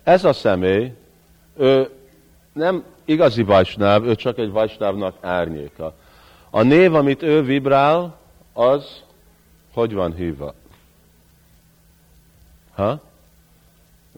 [0.02, 0.92] Ez a személy,
[1.56, 1.90] ő
[2.52, 5.94] nem igazi vajsnáv, ő csak egy vajsnávnak árnyéka.
[6.50, 8.18] A név, amit ő vibrál,
[8.52, 9.02] az
[9.72, 10.54] hogy van hívva?
[12.74, 13.00] Ha?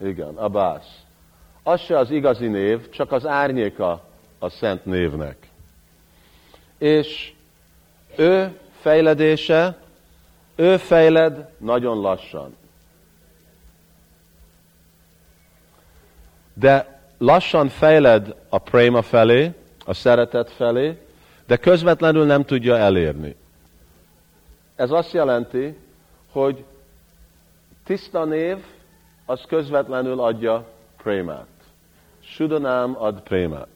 [0.03, 1.01] Igen, Abász.
[1.63, 4.03] Az se az igazi név, csak az árnyéka
[4.39, 5.49] a szent névnek.
[6.77, 7.33] És
[8.15, 9.77] ő fejledése,
[10.55, 12.55] ő fejled nagyon lassan.
[16.53, 19.53] De lassan fejled a préma felé,
[19.85, 20.97] a szeretet felé,
[21.47, 23.35] de közvetlenül nem tudja elérni.
[24.75, 25.77] Ez azt jelenti,
[26.31, 26.63] hogy
[27.85, 28.57] tiszta név,
[29.25, 30.65] az közvetlenül adja
[30.97, 31.47] prémát.
[32.19, 33.67] Sudanám ad prémát.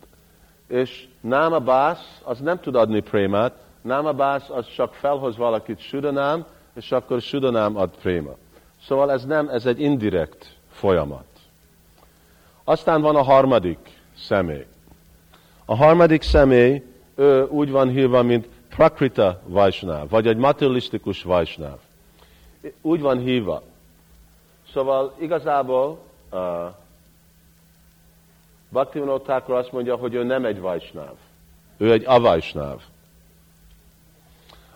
[0.68, 6.46] És náma bász, az nem tud adni prémát, náma bász, az csak felhoz valakit sudanám,
[6.74, 8.36] és akkor sudanám ad préma.
[8.82, 11.31] Szóval ez nem, ez egy indirekt folyamat.
[12.64, 13.78] Aztán van a harmadik
[14.18, 14.66] személy.
[15.66, 16.84] A harmadik személy,
[17.16, 21.78] ő úgy van hívva, mint Prakrita Vajsnáv, vagy egy materialisztikus Vajsnáv.
[22.82, 23.62] úgy van hívva.
[24.74, 26.00] Szóval igazából
[26.32, 26.40] uh,
[28.70, 31.14] Bhaktivinoda azt mondja, hogy ő nem egy vajsnáv.
[31.78, 32.82] Ő egy avajsnáv.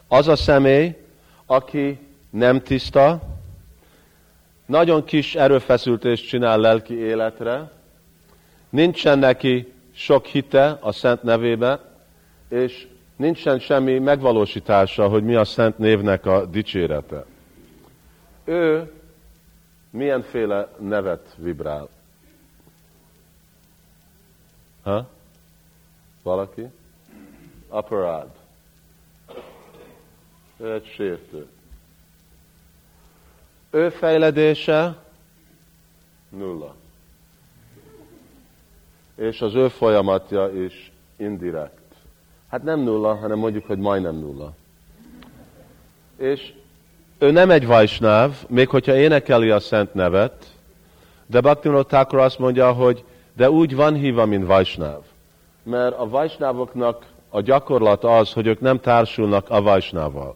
[0.07, 1.05] Az a személy,
[1.45, 3.21] aki nem tiszta,
[4.65, 7.71] nagyon kis erőfeszültést csinál lelki életre,
[8.69, 11.79] nincsen neki sok hite a szent nevébe,
[12.47, 17.25] és nincsen semmi megvalósítása, hogy mi a szent névnek a dicsérete.
[18.43, 18.91] Ő
[19.89, 21.89] milyenféle nevet vibrál?
[24.83, 25.09] Ha?
[26.23, 26.67] Valaki?
[27.67, 28.29] Aparád.
[30.57, 31.47] Ő egy sértő.
[33.75, 34.95] Ő fejledése
[36.29, 36.75] nulla.
[39.15, 41.93] És az ő folyamatja is indirekt.
[42.49, 44.53] Hát nem nulla, hanem mondjuk, hogy majdnem nulla.
[46.17, 46.53] És
[47.17, 50.45] ő nem egy vajsnáv, még hogyha énekeli a szent nevet,
[51.25, 55.01] de Bhaktivinoda Thakur azt mondja, hogy de úgy van híva, mint vajsnáv.
[55.63, 60.35] Mert a vajsnávoknak a gyakorlat az, hogy ők nem társulnak a vajsnával.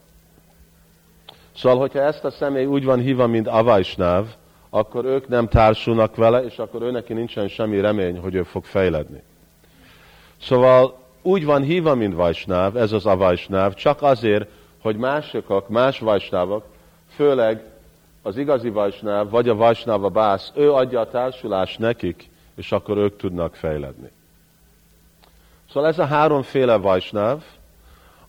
[1.55, 4.25] Szóval, hogyha ezt a személy úgy van híva, mint avajsnáv,
[4.69, 9.21] akkor ők nem társulnak vele, és akkor őneki nincsen semmi remény, hogy ő fog fejledni.
[10.41, 14.49] Szóval úgy van híva, mint vajsnáv, ez az avajsnáv, csak azért,
[14.81, 16.63] hogy másokak, más vajsnávok,
[17.15, 17.63] főleg
[18.21, 22.97] az igazi vajsnáv, vagy a vajsnáv a bász, ő adja a társulást nekik, és akkor
[22.97, 24.11] ők tudnak fejledni.
[25.73, 27.43] Szóval ez a háromféle vajsnáv,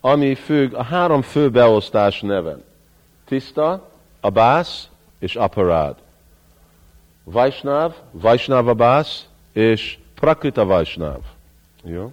[0.01, 2.65] ami függ a három fő beosztás neven.
[3.31, 3.89] Tiszta,
[4.21, 4.89] abász
[5.19, 5.97] és aparád.
[7.25, 11.19] Vajsnáv, Vajsnáv bász és Prakrita Vajsnáv.
[11.83, 12.13] Jó?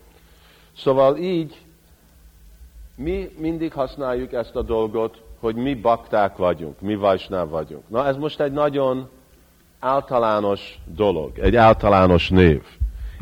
[0.75, 1.61] Szóval így
[2.95, 7.89] mi mindig használjuk ezt a dolgot, hogy mi bakták vagyunk, mi vajsnáv vagyunk.
[7.89, 9.09] Na ez most egy nagyon
[9.79, 12.63] általános dolog, egy általános név.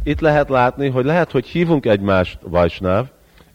[0.03, 3.05] Itt lehet látni, hogy lehet, hogy hívunk egymást vajsnáv,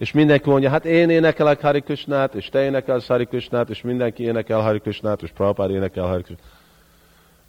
[0.01, 4.23] és mindenki mondja, hát én énekelek Hari Krishnát, és te énekelsz Hari Krishnát, és mindenki
[4.23, 6.47] énekel Hari Krishnát, és Prabhupád énekel Hari Krishnát.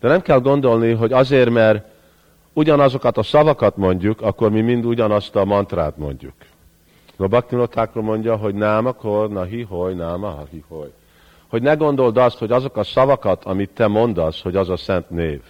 [0.01, 1.85] De nem kell gondolni, hogy azért, mert
[2.53, 6.35] ugyanazokat a szavakat mondjuk, akkor mi mind ugyanazt a mantrát mondjuk.
[7.17, 10.93] A Bhaktivinoda mondja, hogy náma akkor, na hihoy, náma ha hihoy.
[11.49, 15.11] Hogy ne gondold azt, hogy azok a szavakat, amit te mondasz, hogy az a szent
[15.11, 15.41] név.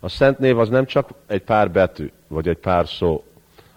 [0.00, 3.24] A szent név az nem csak egy pár betű, vagy egy pár szó.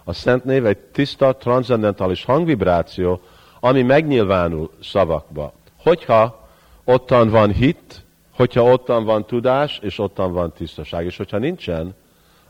[0.04, 3.20] A szent név egy tiszta, transzendentális hangvibráció,
[3.60, 5.52] ami megnyilvánul szavakba.
[5.76, 6.48] Hogyha
[6.84, 11.04] ottan van hit, hogyha ottan van tudás, és ottan van tisztaság.
[11.04, 11.94] És hogyha nincsen,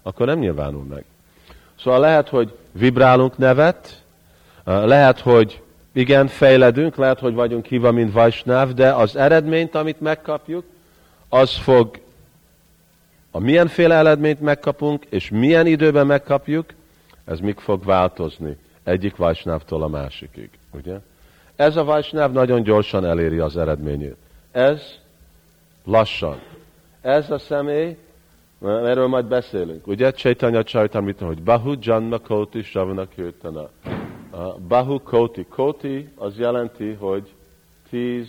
[0.02, 1.04] akkor nem nyilvánul meg.
[1.80, 4.02] Szóval lehet, hogy vibrálunk nevet,
[4.64, 5.62] lehet, hogy
[5.92, 10.64] igen, fejledünk, lehet, hogy vagyunk hívva, mint Vajsnáv, de az eredményt, amit megkapjuk,
[11.28, 12.00] az fog,
[13.30, 16.66] a milyenféle eredményt megkapunk, és milyen időben megkapjuk,
[17.24, 20.50] ez még fog változni egyik Vajsnávtól a másikig.
[20.70, 21.00] Ugye?
[21.56, 24.16] Ez a Vajsnáv nagyon gyorsan eléri az eredményét.
[24.50, 24.82] Ez
[25.84, 26.40] lassan.
[27.00, 27.96] Ez a személy,
[28.62, 29.86] erről majd beszélünk.
[29.86, 33.68] Ugye Chaitanya Chaitamrita, hogy Bahu Janma Koti Shavana Kirtana.
[34.68, 35.46] Bahu Koti.
[35.48, 37.32] Koti az jelenti, hogy
[37.90, 38.28] 10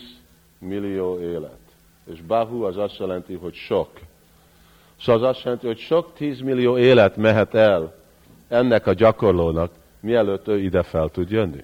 [0.59, 1.59] millió élet.
[2.13, 3.89] És Bahu az azt jelenti, hogy sok.
[5.01, 8.02] Szóval az azt jelenti, hogy sok 10 millió élet mehet el
[8.53, 11.63] ennek a gyakorlónak, mielőtt ő ide fel tud jönni.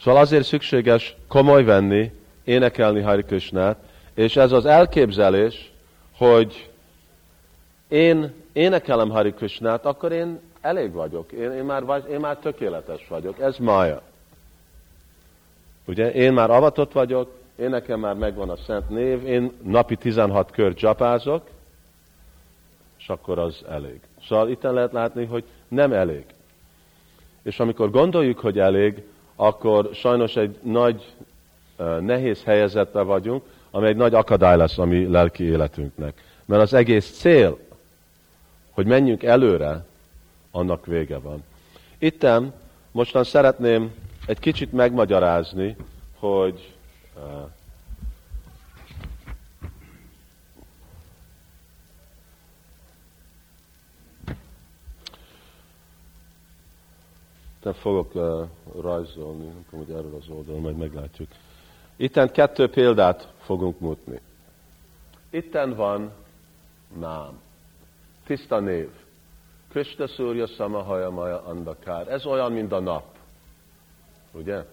[0.00, 2.12] Szóval azért szükséges komoly venni,
[2.44, 3.76] énekelni Hari Krishnát,
[4.14, 5.72] és ez az elképzelés,
[6.16, 6.70] hogy
[7.88, 13.40] én énekelem Hari Krishnát, akkor én elég vagyok, én, én, már, én már tökéletes vagyok.
[13.40, 14.02] Ez mája.
[15.84, 20.50] Ugye, én már avatott vagyok, én nekem már megvan a szent név, én napi 16
[20.50, 21.42] kör csapázok,
[22.98, 24.00] és akkor az elég.
[24.28, 26.24] Szóval itt lehet látni, hogy nem elég.
[27.42, 29.02] És amikor gondoljuk, hogy elég,
[29.36, 31.14] akkor sajnos egy nagy,
[32.00, 36.24] nehéz helyezetben vagyunk, ami egy nagy akadály lesz a mi lelki életünknek.
[36.44, 37.58] Mert az egész cél,
[38.70, 39.84] hogy menjünk előre,
[40.50, 41.44] annak vége van.
[41.98, 42.52] Itten
[42.90, 43.94] mostan szeretném
[44.26, 45.76] egy kicsit megmagyarázni,
[46.18, 46.74] hogy
[57.66, 58.48] Te fogok uh,
[58.80, 61.28] rajzolni, nem tudom, hogy erről az oldalon, majd meglátjuk.
[61.96, 64.20] Itten kettő példát fogunk mutatni.
[65.30, 66.12] Itten van
[66.98, 67.40] nám,
[68.26, 68.88] tiszta név.
[69.68, 72.08] Krishna Surya Samahaja Maja Andakár.
[72.08, 73.04] Ez olyan, mint a nap.
[74.32, 74.64] Ugye?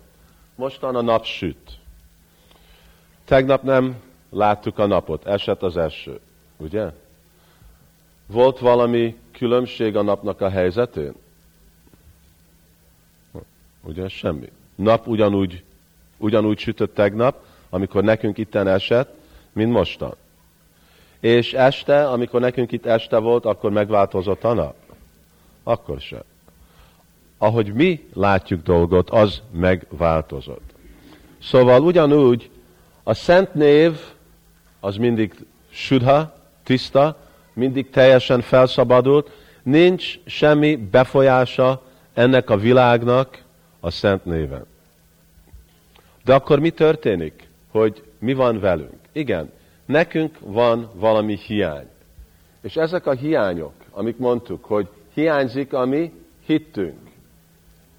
[0.56, 1.80] Mostan a nap süt.
[3.26, 6.20] Tegnap nem láttuk a napot, esett az eső,
[6.58, 6.92] ugye?
[8.28, 11.22] Volt valami különbség a napnak a helyzetén?
[13.84, 14.52] Ugye semmi.
[14.76, 15.64] Nap ugyanúgy,
[16.18, 19.14] ugyanúgy sütött tegnap, amikor nekünk itten esett,
[19.52, 20.16] mint mostan.
[21.20, 24.76] És este, amikor nekünk itt este volt, akkor megváltozott a nap?
[25.64, 26.24] Akkor sem.
[27.38, 30.74] Ahogy mi látjuk dolgot, az megváltozott.
[31.42, 32.50] Szóval ugyanúgy
[33.04, 34.00] a szent név
[34.80, 35.34] az mindig
[35.70, 37.18] sudha, tiszta,
[37.54, 39.32] mindig teljesen felszabadult,
[39.64, 41.82] nincs semmi befolyása
[42.14, 43.43] ennek a világnak
[43.84, 44.66] a szent néven.
[46.24, 47.48] De akkor mi történik?
[47.72, 49.00] Hogy mi van velünk?
[49.12, 49.52] Igen,
[49.86, 51.88] nekünk van valami hiány.
[52.62, 56.14] És ezek a hiányok, amik mondtuk, hogy hiányzik a mi
[56.46, 57.10] hittünk,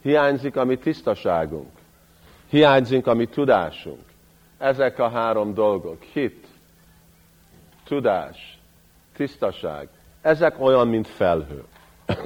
[0.03, 1.70] hiányzik a mi tisztaságunk,
[2.49, 4.05] hiányzik a mi tudásunk.
[4.59, 6.47] Ezek a három dolgok, hit,
[7.85, 8.59] tudás,
[9.16, 9.89] tisztaság,
[10.20, 11.64] ezek olyan, mint felhő.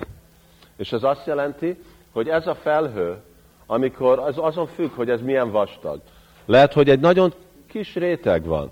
[0.77, 1.83] És ez azt jelenti,
[2.13, 3.23] hogy ez a felhő,
[3.71, 6.01] amikor az azon függ, hogy ez milyen vastag.
[6.45, 7.33] Lehet, hogy egy nagyon
[7.67, 8.71] kis réteg van.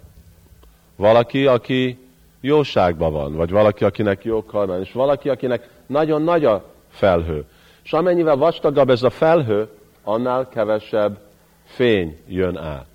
[0.97, 1.99] Valaki, aki
[2.40, 7.44] jóságban van, vagy valaki, akinek jó karmán, és valaki, akinek nagyon nagy a felhő.
[7.82, 9.68] És amennyivel vastagabb ez a felhő,
[10.03, 11.18] annál kevesebb
[11.64, 12.86] fény jön át.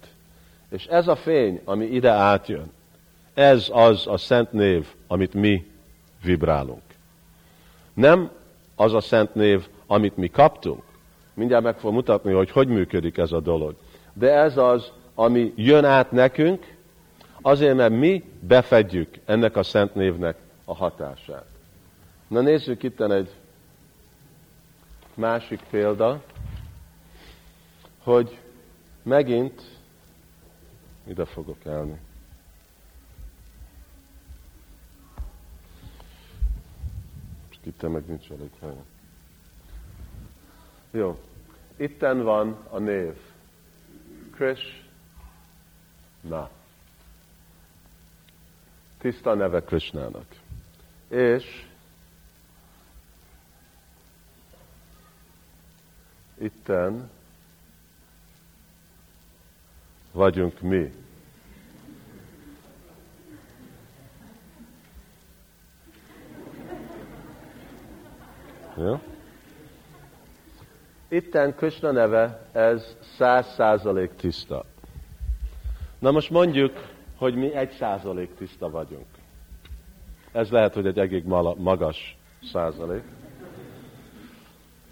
[0.69, 2.71] És ez a fény, ami ide átjön,
[3.33, 5.71] ez az a szent név, amit mi
[6.23, 6.81] vibrálunk.
[7.93, 8.31] Nem
[8.75, 10.83] az a szent név, amit mi kaptunk.
[11.33, 13.75] Mindjárt meg fog mutatni, hogy hogy működik ez a dolog.
[14.13, 16.75] De ez az, ami jön át nekünk,
[17.41, 21.45] azért, mert mi befedjük ennek a szent névnek a hatását.
[22.27, 23.29] Na nézzük itt egy
[25.13, 26.23] másik példa,
[28.03, 28.39] hogy
[29.03, 29.61] megint
[31.07, 31.99] ide fogok elni.
[37.63, 38.83] Itt meg nincs elég hely.
[40.91, 41.19] Jó.
[41.75, 43.13] Itten van a név.
[44.31, 44.81] Krish
[46.21, 46.49] Na.
[48.97, 50.25] Tiszta neve Krishnának.
[51.07, 51.65] És
[56.37, 57.09] itten
[60.11, 60.93] vagyunk mi.
[68.77, 69.10] Ja?
[71.11, 74.65] Itten Krishna neve, ez száz százalék tiszta.
[75.99, 76.71] Na most mondjuk,
[77.17, 79.05] hogy mi egy százalék tiszta vagyunk.
[80.31, 81.23] Ez lehet, hogy egy egész
[81.57, 82.17] magas
[82.51, 83.03] százalék.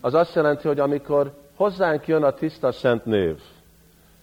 [0.02, 3.40] Az azt jelenti, hogy amikor hozzánk jön a tiszta szent név,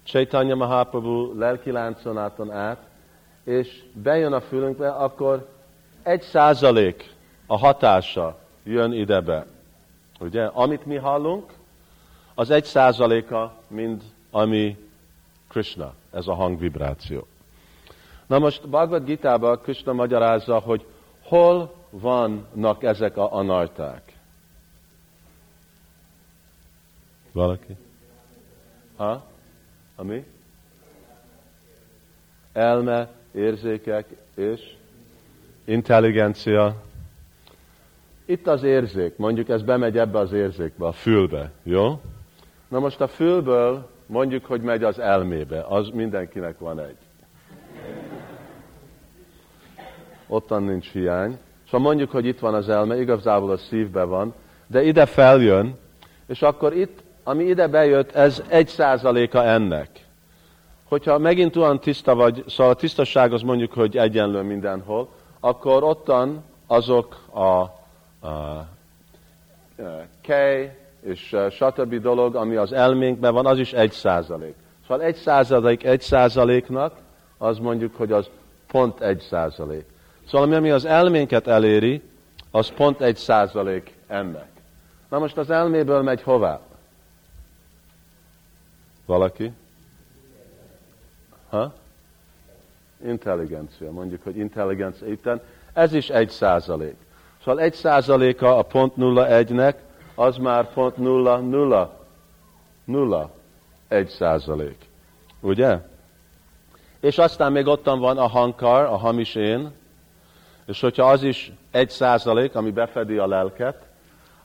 [0.05, 2.87] Chaitanya Mahaprabhu lelkilánconáton át,
[3.45, 5.49] és bejön a fülünkbe, akkor
[6.03, 7.15] egy százalék
[7.47, 9.47] a hatása jön idebe.
[10.21, 10.45] Ugye?
[10.45, 11.53] Amit mi hallunk,
[12.39, 14.77] az egy százaléka, mind ami
[15.49, 17.27] Krishna, ez a hangvibráció.
[18.27, 20.87] Na most Bhagavad Gita-ban Krishna magyarázza, hogy
[21.23, 24.13] hol vannak ezek a anarták.
[27.33, 27.77] Valaki?
[28.97, 29.27] Ha?
[29.97, 30.25] Ami?
[32.53, 34.77] Elme, érzékek és
[35.65, 36.83] intelligencia.
[38.25, 42.01] Itt az érzék, mondjuk ez bemegy ebbe az érzékbe, a fülbe, jó?
[42.69, 46.97] Na most a fülből mondjuk, hogy megy az elmébe, az mindenkinek van egy.
[50.27, 51.39] Ottan nincs hiány.
[51.65, 54.35] Szóval mondjuk, hogy itt van az elme, igazából a szívbe van,
[54.67, 55.79] de ide feljön,
[56.27, 60.07] és akkor itt, ami ide bejött, ez egy százaléka ennek.
[60.89, 65.09] Hogyha megint olyan tiszta vagy, szóval a tisztaság az mondjuk, hogy egyenlő mindenhol,
[65.41, 68.69] akkor ottan azok a, a, a
[70.21, 71.95] kej, és stb.
[71.95, 74.55] dolog, ami az elménkben van, az is egy százalék.
[74.87, 76.97] Szóval egy százalék egy százaléknak,
[77.39, 78.29] az mondjuk, hogy az
[78.67, 79.85] pont egy százalék.
[80.29, 82.03] Szóval ami az elménket eléri,
[82.51, 84.49] az pont egy százalék ennek.
[85.09, 86.61] Na most az elméből megy hová?
[89.07, 89.53] Valaki?
[91.49, 91.73] Ha?
[93.05, 93.91] Intelligencia.
[93.91, 95.41] Mondjuk, hogy intelligencia itten.
[95.73, 96.97] Ez is egy százalék.
[97.45, 99.79] Szóval egy százaléka a pont nulla egynek,
[100.17, 101.99] az már pont nulla, nulla,
[102.85, 103.31] nulla,
[103.89, 104.89] egy százalék.
[105.41, 105.79] Ugye?
[107.01, 109.71] És aztán még ottan van a hankar, a hamis én,
[110.67, 113.87] és hogyha az is egy százalék, ami befedi a lelket,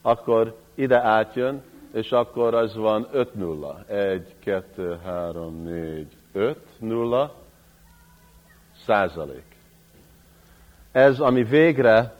[0.01, 1.61] akkor ide átjön,
[1.93, 3.83] és akkor az van öt nulla.
[3.87, 7.35] Egy, kettő, három, négy, öt nulla,
[8.85, 9.55] százalék.
[10.91, 12.15] Ez, ami végre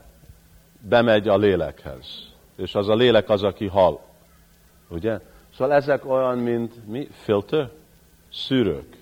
[0.79, 2.30] bemegy a lélekhez.
[2.61, 4.01] És az a lélek az, aki hal.
[4.87, 5.19] Ugye?
[5.53, 7.07] Szóval ezek olyan, mint mi?
[7.11, 7.69] Filter?
[8.33, 8.97] Szűrők.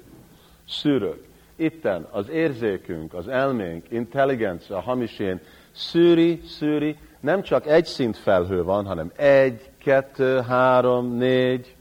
[0.69, 1.27] Szűrők.
[1.55, 5.39] Itten az érzékünk, az elménk, intelligencia, a hamisén
[5.71, 11.75] szűri, szűri, nem csak egy szint felhő van, hanem egy, kettő, három, négy,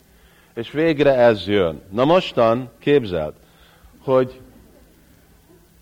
[0.55, 1.81] és végre ez jön.
[1.91, 3.35] Na mostan képzeld,
[4.05, 4.41] hogy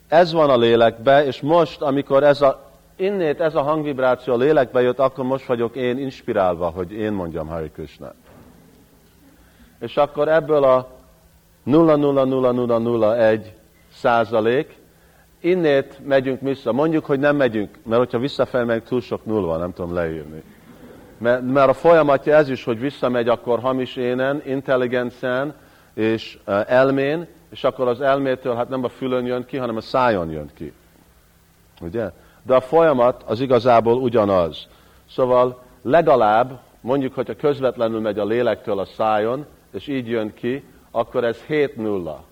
[0.09, 2.66] ez van a lélekbe, és most, amikor ez a,
[2.97, 7.47] innét ez a hangvibráció a lélekbe jött, akkor most vagyok én inspirálva, hogy én mondjam
[7.47, 8.13] Hari Krishna.
[9.81, 10.89] És akkor ebből a
[11.67, 13.53] 0,0001
[13.93, 14.77] százalék,
[15.41, 16.73] innét megyünk vissza.
[16.73, 20.43] Mondjuk, hogy nem megyünk, mert hogyha visszafelé meg túl sok nulla nem tudom leírni.
[21.19, 25.55] Mert, mert a folyamatja ez is, hogy visszamegy akkor hamis énen, intelligencen
[25.95, 29.81] és uh, elmén, és akkor az elmétől hát nem a fülön jön ki, hanem a
[29.81, 30.73] szájon jön ki.
[31.81, 32.11] Ugye?
[32.47, 34.67] De a folyamat az igazából ugyanaz.
[35.11, 41.25] Szóval legalább, mondjuk, hogyha közvetlenül megy a lélektől a szájon, és így jön ki, akkor
[41.25, 42.25] ez 7 nulla.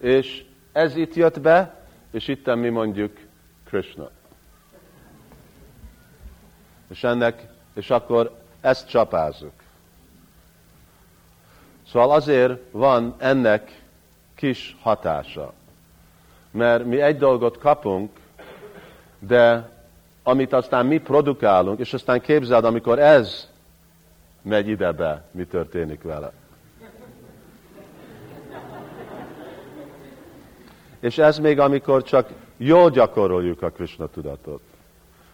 [0.00, 1.74] És ez itt jött be,
[2.10, 3.18] és itt mi mondjuk
[3.64, 4.10] Krishna.
[6.88, 9.63] És ennek, és akkor ezt csapázzuk.
[11.94, 13.82] Szóval azért van ennek
[14.34, 15.52] kis hatása.
[16.50, 18.10] Mert mi egy dolgot kapunk,
[19.18, 19.70] de
[20.22, 23.48] amit aztán mi produkálunk, és aztán képzeld, amikor ez
[24.42, 26.32] megy idebe, mi történik vele.
[31.00, 34.62] És ez még amikor csak jól gyakoroljuk a Krishna tudatot.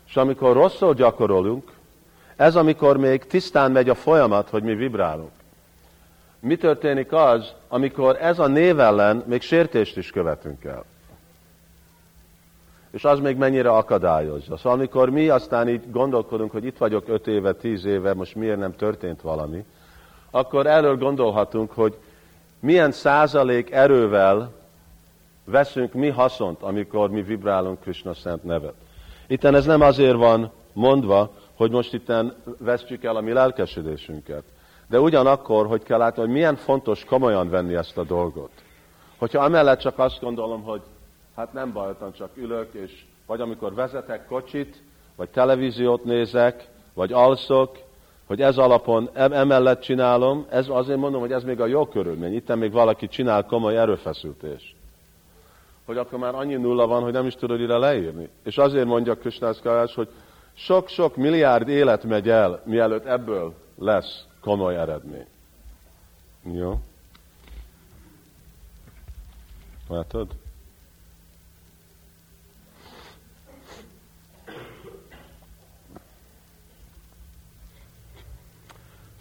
[0.06, 1.70] És amikor rosszul gyakorolunk,
[2.36, 5.38] ez amikor még tisztán megy a folyamat, hogy mi vibrálunk.
[6.40, 10.84] Mi történik az, amikor ez a név ellen még sértést is követünk el.
[12.90, 14.56] És az még mennyire akadályozza.
[14.56, 18.58] Szóval amikor mi aztán így gondolkodunk, hogy itt vagyok öt éve, tíz éve, most miért
[18.58, 19.64] nem történt valami,
[20.30, 21.96] akkor erről gondolhatunk, hogy
[22.60, 24.52] milyen százalék erővel
[25.44, 28.74] veszünk mi haszont, amikor mi vibrálunk Krishna szent nevet.
[29.26, 34.42] Itten ez nem azért van mondva, hogy most itten vesztjük el a mi lelkesedésünket.
[34.90, 38.50] De ugyanakkor, hogy kell látni, hogy milyen fontos komolyan venni ezt a dolgot.
[39.18, 40.80] Hogyha amellett csak azt gondolom, hogy
[41.36, 44.82] hát nem baj, csak ülök, és vagy amikor vezetek kocsit,
[45.16, 47.78] vagy televíziót nézek, vagy alszok,
[48.26, 52.34] hogy ez alapon emellett csinálom, ez azért mondom, hogy ez még a jó körülmény.
[52.34, 54.74] Itt még valaki csinál komoly erőfeszültést
[55.90, 58.28] hogy akkor már annyi nulla van, hogy nem is tudod ide leírni.
[58.44, 60.08] És azért mondja Krisnászkajás, hogy
[60.54, 65.26] sok-sok milliárd élet megy el, mielőtt ebből lesz komoly eredmény.
[66.42, 66.80] Jó?
[69.88, 70.28] Látod?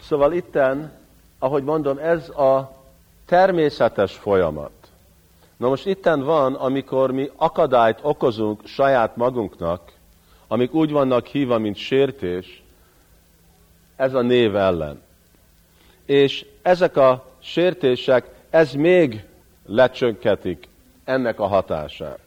[0.00, 0.92] Szóval itten,
[1.38, 2.76] ahogy mondom, ez a
[3.24, 4.72] természetes folyamat.
[5.56, 9.92] Na most itten van, amikor mi akadályt okozunk saját magunknak,
[10.46, 12.62] amik úgy vannak hívva, mint sértés,
[13.96, 15.02] ez a név ellen.
[16.10, 19.24] És ezek a sértések, ez még
[19.66, 20.68] lecsönketik
[21.04, 22.20] ennek a hatását.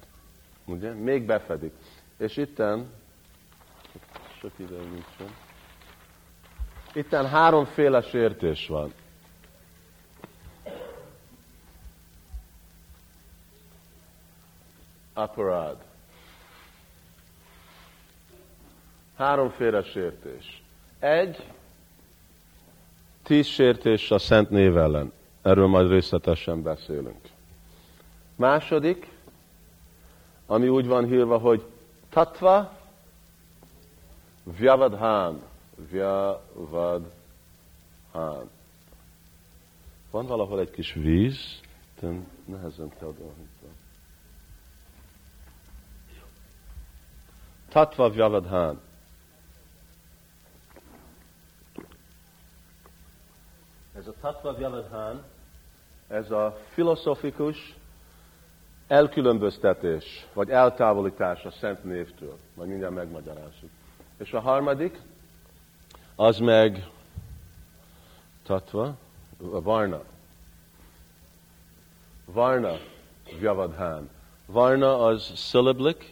[0.66, 0.92] Ugye?
[0.92, 1.74] Még befedik.
[2.18, 2.90] És itten,
[4.40, 5.36] sok ide nincsen,
[6.94, 8.94] itten háromféle sértés van.
[15.14, 15.78] aparad.
[19.18, 20.62] Háromféle sértés.
[21.00, 21.44] Egy,
[23.24, 25.12] tíz sértés a szent név ellen.
[25.42, 27.30] Erről majd részletesen beszélünk.
[28.36, 29.08] Második,
[30.46, 31.66] ami úgy van hívva, hogy
[32.10, 32.78] tatva
[34.44, 35.42] vyavadhán.
[35.90, 37.12] Vyavadhán.
[40.12, 41.62] Van valahol egy kis víz,
[42.46, 43.14] nehezen kell.
[47.70, 48.82] Tatva Vyavadhan.
[53.96, 55.24] Ez a Tatva Vyavadhan,
[56.08, 57.76] ez a filozofikus
[58.88, 62.38] elkülönböztetés, vagy eltávolítás a szent névtől.
[62.54, 63.70] Majd mindjárt megmagyarázzuk.
[64.18, 65.02] És a harmadik,
[66.16, 66.88] az meg
[68.44, 68.96] tatva,
[69.38, 70.04] varna.
[72.26, 72.78] Varna
[73.40, 74.10] Vyavadhan.
[74.46, 76.06] Varna az syllablic,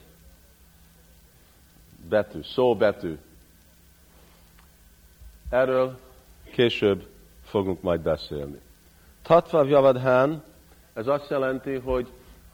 [2.09, 3.17] betű, szóbetű.
[5.49, 5.99] Erről
[6.53, 7.10] később
[7.51, 8.61] fogunk majd beszélni.
[9.21, 10.43] Tatva Javadhán,
[10.93, 12.07] ez azt jelenti, hogy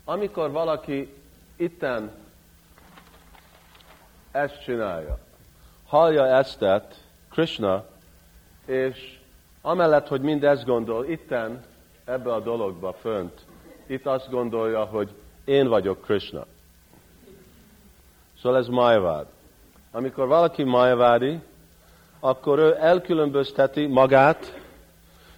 [0.06, 1.14] amikor valaki
[1.56, 2.12] itten
[4.32, 5.18] ezt csinálja,
[5.86, 6.96] hallja eztet
[7.30, 7.86] Krishna,
[8.66, 9.20] és
[9.62, 11.64] amellett, hogy mind ezt gondol, itten
[12.06, 13.46] ebbe a dologba fönt,
[13.86, 15.10] itt azt gondolja, hogy
[15.46, 16.46] én vagyok Krishna.
[18.42, 19.26] Szóval ez majvád.
[19.92, 21.40] Amikor valaki majvádi,
[22.20, 24.66] akkor ő elkülönbözteti magát,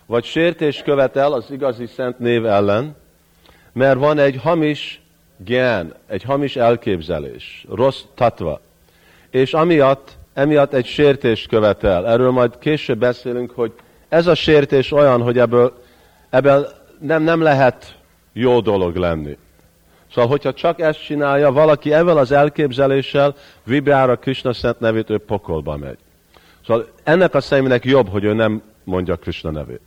[0.09, 2.95] vagy sértés követel az igazi szent név ellen,
[3.73, 5.01] mert van egy hamis
[5.37, 8.61] gyán, egy hamis elképzelés, rossz tatva.
[9.29, 12.07] És amiatt, emiatt egy sértést követel.
[12.07, 13.71] Erről majd később beszélünk, hogy
[14.07, 15.83] ez a sértés olyan, hogy ebből,
[16.29, 16.67] ebből
[16.99, 17.97] nem, nem lehet
[18.33, 19.37] jó dolog lenni.
[20.11, 25.17] Szóval, hogyha csak ezt csinálja, valaki ezzel az elképzeléssel vibrál a Krishna szent nevét, ő
[25.17, 25.97] pokolba megy.
[26.65, 29.81] Szóval ennek a személynek jobb, hogy ő nem mondja Krishna nevét.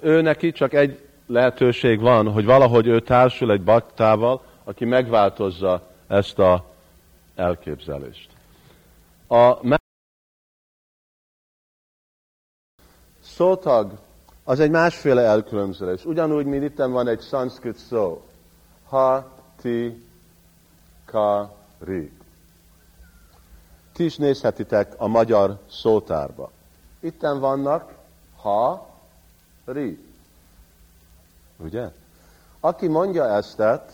[0.00, 6.38] Ő neki csak egy lehetőség van, hogy valahogy ő társul egy baktával, aki megváltozza ezt
[6.38, 6.64] a
[7.34, 8.30] elképzelést.
[9.28, 9.58] A
[13.20, 13.98] szótag
[14.44, 16.04] az egy másféle elkülönzés.
[16.04, 18.22] Ugyanúgy, mint itt van egy szanszkrit szó.
[18.88, 20.04] Ha, ti,
[21.04, 21.54] ka,
[21.84, 22.12] ri.
[23.92, 26.50] Ti is nézhetitek a magyar szótárba.
[27.00, 27.92] Itten vannak
[28.36, 28.89] ha,
[29.64, 29.98] ri.
[31.56, 31.88] Ugye?
[32.60, 33.92] Aki mondja eztet,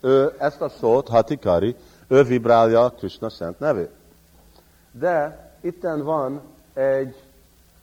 [0.00, 1.76] ő ezt a szót, hatikari,
[2.08, 3.90] ő vibrálja Krishna szent nevét.
[4.92, 6.40] De itten van
[6.72, 7.22] egy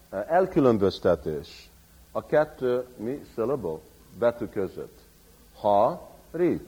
[0.09, 1.69] elkülönböztetés
[2.11, 3.78] a kettő mi syllable
[4.19, 4.99] betű között.
[5.59, 6.61] Ha, ri.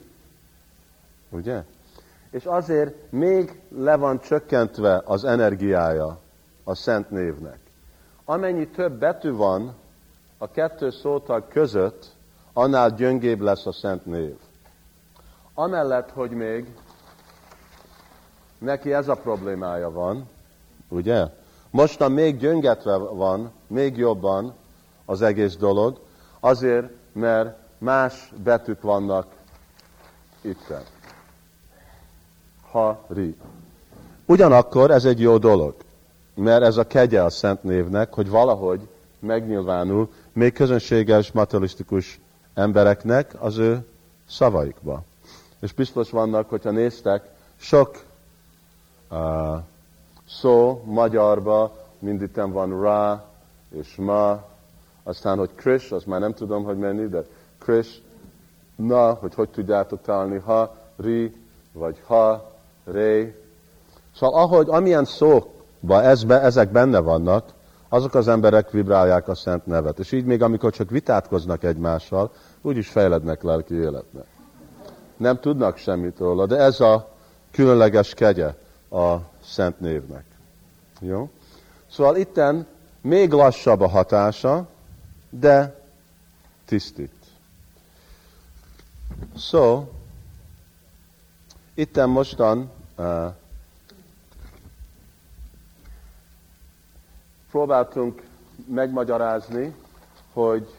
[1.28, 1.62] Ugye?
[2.30, 6.18] És azért még le van csökkentve az energiája
[6.64, 7.58] a szent névnek.
[8.24, 9.74] Amennyi több betű van
[10.42, 12.06] a kettő szótag között,
[12.52, 14.36] annál gyöngébb lesz a szent név.
[15.54, 16.66] Amellett, hogy még
[18.58, 20.28] neki ez a problémája van,
[20.88, 21.26] ugye?
[21.70, 24.54] Mostan még gyöngetve van, még jobban
[25.04, 26.00] az egész dolog,
[26.40, 29.26] azért, mert más betűk vannak
[30.40, 30.72] itt.
[32.70, 33.36] Ha, ri.
[34.26, 35.74] Ugyanakkor ez egy jó dolog,
[36.34, 38.88] mert ez a kegye a szent névnek, hogy valahogy
[39.18, 40.08] megnyilvánul
[40.40, 42.20] még közönséges, materialisztikus
[42.54, 43.86] embereknek az ő
[44.28, 45.02] szavaikba.
[45.60, 48.04] És biztos vannak, hogyha néztek, sok
[49.10, 49.18] uh,
[50.28, 53.24] szó magyarba, mindig van rá
[53.68, 54.44] és ma,
[55.02, 57.24] aztán, hogy Krish, az már nem tudom, hogy menni, de
[57.58, 57.90] Krish,
[58.76, 61.36] na, hogy hogy tudjátok találni, ha, ri,
[61.72, 62.52] vagy ha,
[62.84, 63.42] ré.
[64.16, 67.58] Szóval ahogy, amilyen szókba ez be, ezek benne vannak,
[67.92, 69.98] azok az emberek vibrálják a szent nevet.
[69.98, 74.26] És így még amikor csak vitátkoznak egymással, úgyis fejlednek lelki életnek.
[75.16, 77.10] Nem tudnak semmit róla, de ez a
[77.50, 78.54] különleges kegye
[78.90, 80.24] a szent névnek.
[81.00, 81.30] Jó?
[81.90, 82.66] Szóval itten
[83.00, 84.66] még lassabb a hatása,
[85.30, 85.80] de
[86.64, 87.12] tisztít.
[89.36, 89.84] So,
[91.74, 93.32] itten mostan uh,
[97.50, 98.22] próbáltunk
[98.66, 99.74] megmagyarázni,
[100.32, 100.74] hogy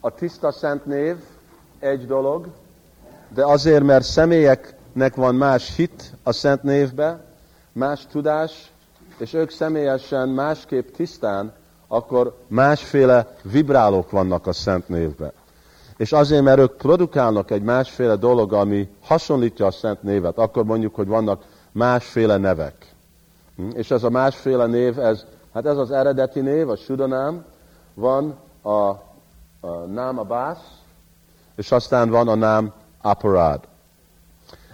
[0.00, 1.16] a tiszta szent név
[1.78, 2.46] egy dolog,
[3.28, 7.24] de azért, mert személyeknek van más hit a szent névbe,
[7.72, 8.72] más tudás,
[9.18, 11.52] és ők személyesen másképp tisztán,
[11.88, 15.32] akkor másféle vibrálók vannak a szent névben.
[15.96, 20.94] És azért, mert ők produkálnak egy másféle dolog, ami hasonlítja a szent névet, akkor mondjuk,
[20.94, 22.95] hogy vannak másféle nevek.
[23.56, 23.68] Hm?
[23.74, 27.44] És ez a másféle név, ez, hát ez az eredeti név, a Sudanám,
[27.94, 30.80] van a, a Nám Abász,
[31.56, 33.60] és aztán van a Nám Aparad.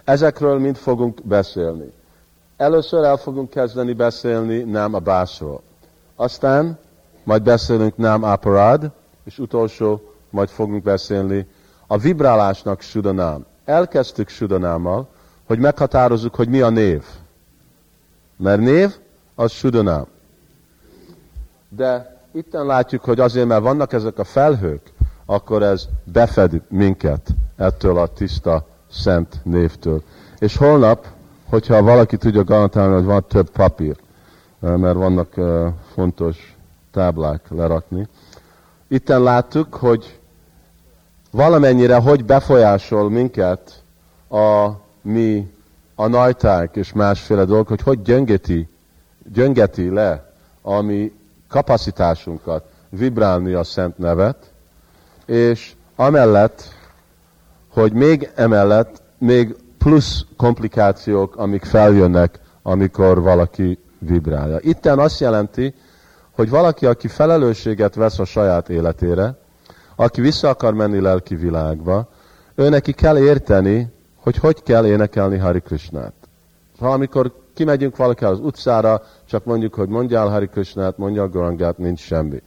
[0.03, 1.93] Ezekről mind fogunk beszélni.
[2.57, 5.61] Először el fogunk kezdeni beszélni Nám Abászról.
[6.15, 6.77] Aztán
[7.23, 8.91] majd beszélünk Nám Aparad,
[9.23, 11.47] és utolsó majd fogunk beszélni
[11.87, 13.45] a vibrálásnak Sudanám.
[13.65, 15.07] Elkezdtük Sudanámmal,
[15.47, 17.05] hogy meghatározzuk, hogy mi a név.
[18.37, 18.95] Mert név
[19.35, 20.05] az Sudanám.
[21.69, 24.91] De itten látjuk, hogy azért, mert vannak ezek a felhők,
[25.25, 30.03] akkor ez befed minket ettől a tiszta, szent névtől.
[30.39, 31.07] És holnap,
[31.49, 33.95] hogyha valaki tudja garantálni, hogy van több papír,
[34.59, 35.33] mert vannak
[35.93, 36.55] fontos
[36.91, 38.07] táblák lerakni.
[38.87, 40.19] Itten láttuk, hogy
[41.31, 43.83] valamennyire hogy befolyásol minket
[44.29, 44.69] a
[45.01, 45.52] mi
[45.95, 48.69] a najták és másféle dolgok, hogy hogy gyöngeti,
[49.33, 50.31] gyöngeti le
[50.61, 51.11] ami
[51.49, 54.51] kapacitásunkat vibrálni a szent nevet,
[55.25, 56.63] és amellett,
[57.69, 64.57] hogy még emellett, még plusz komplikációk, amik feljönnek, amikor valaki vibrálja.
[64.61, 65.73] Itten azt jelenti,
[66.31, 69.37] hogy valaki, aki felelősséget vesz a saját életére,
[69.95, 72.09] aki vissza akar menni lelki világba,
[72.55, 73.91] ő neki kell érteni,
[74.23, 76.13] hogy hogy kell énekelni Hari Krishnát.
[76.79, 81.77] Ha amikor kimegyünk valaki az utcára, csak mondjuk, hogy mondjál Hari Krishnát, mondja a Gorangát,
[81.77, 82.41] nincs semmi.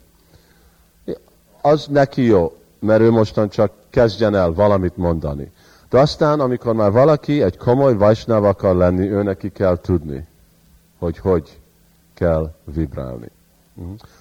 [1.61, 5.53] Az neki jó, mert ő mostan csak kezdjen el valamit mondani.
[5.91, 10.27] De aztán, amikor már valaki egy komoly vajsnáv akar lenni, ő neki kell tudni,
[10.99, 11.59] hogy hogy
[12.14, 13.31] kell vibrálni.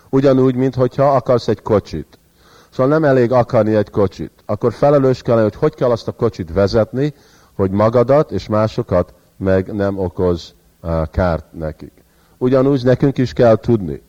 [0.09, 2.17] Ugyanúgy, mint hogyha akarsz egy kocsit.
[2.69, 4.31] Szóval nem elég akarni egy kocsit.
[4.45, 7.13] Akkor felelős kell, hogy hogy kell azt a kocsit vezetni,
[7.55, 10.53] hogy magadat és másokat meg nem okoz
[11.11, 11.91] kárt nekik.
[12.37, 14.01] Ugyanúgy nekünk is kell tudni.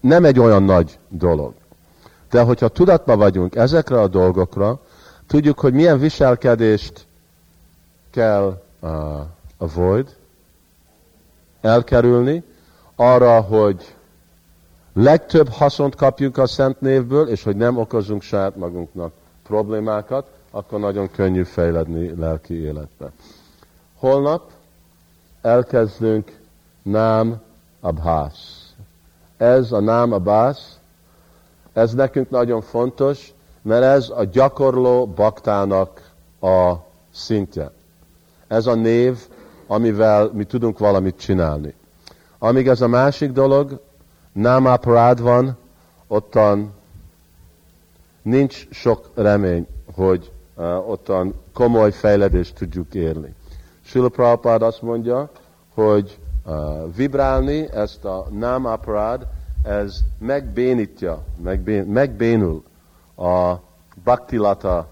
[0.00, 1.54] Nem egy olyan nagy dolog.
[2.30, 4.80] De hogyha tudatban vagyunk ezekre a dolgokra,
[5.26, 7.06] tudjuk, hogy milyen viselkedést
[8.10, 8.90] kell uh,
[9.58, 10.16] avoid,
[11.60, 12.42] elkerülni,
[12.96, 13.94] arra, hogy
[14.92, 21.10] legtöbb haszont kapjunk a szent névből, és hogy nem okozunk saját magunknak problémákat, akkor nagyon
[21.10, 23.10] könnyű fejledni lelki életbe.
[23.94, 24.50] Holnap
[25.42, 26.38] elkezdünk
[26.82, 27.40] Nám
[27.80, 28.72] Abhász.
[29.36, 30.78] Ez a Nám Abhász,
[31.72, 33.32] ez nekünk nagyon fontos,
[33.62, 36.72] mert ez a gyakorló baktának a
[37.10, 37.70] szintje.
[38.46, 39.18] Ez a név,
[39.66, 41.74] amivel mi tudunk valamit csinálni.
[42.38, 43.80] Amíg ez a másik dolog,
[44.32, 45.56] námáparád van,
[46.06, 46.72] ottan
[48.22, 50.32] nincs sok remény, hogy
[50.86, 53.34] ottan komoly fejledést tudjuk érni.
[53.80, 55.30] Sula Prabhupád azt mondja,
[55.74, 56.54] hogy uh,
[56.96, 59.26] vibrálni ezt a námáparád,
[59.62, 62.62] ez megbénítja, megbén, megbénul
[63.16, 63.54] a
[64.04, 64.88] baktilata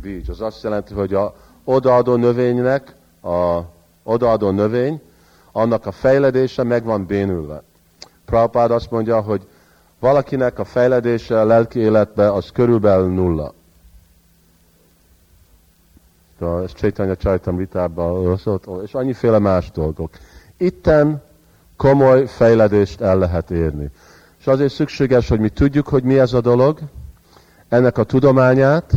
[0.00, 0.22] bíj.
[0.28, 1.34] Az azt jelenti, hogy a
[1.64, 3.60] odaadó növénynek, a
[4.02, 5.00] odaadó növény,
[5.52, 7.62] annak a fejledése meg van bénülve.
[8.24, 9.46] Prabhupád azt mondja, hogy
[9.98, 13.52] valakinek a fejledése a lelki életbe az körülbelül nulla.
[16.64, 18.38] Ez Csaitanya Csajtam vitában
[18.84, 20.10] és annyiféle más dolgok.
[20.56, 21.22] Itten
[21.76, 23.90] komoly fejledést el lehet érni.
[24.38, 26.78] És azért szükséges, hogy mi tudjuk, hogy mi ez a dolog,
[27.68, 28.92] ennek a tudományát,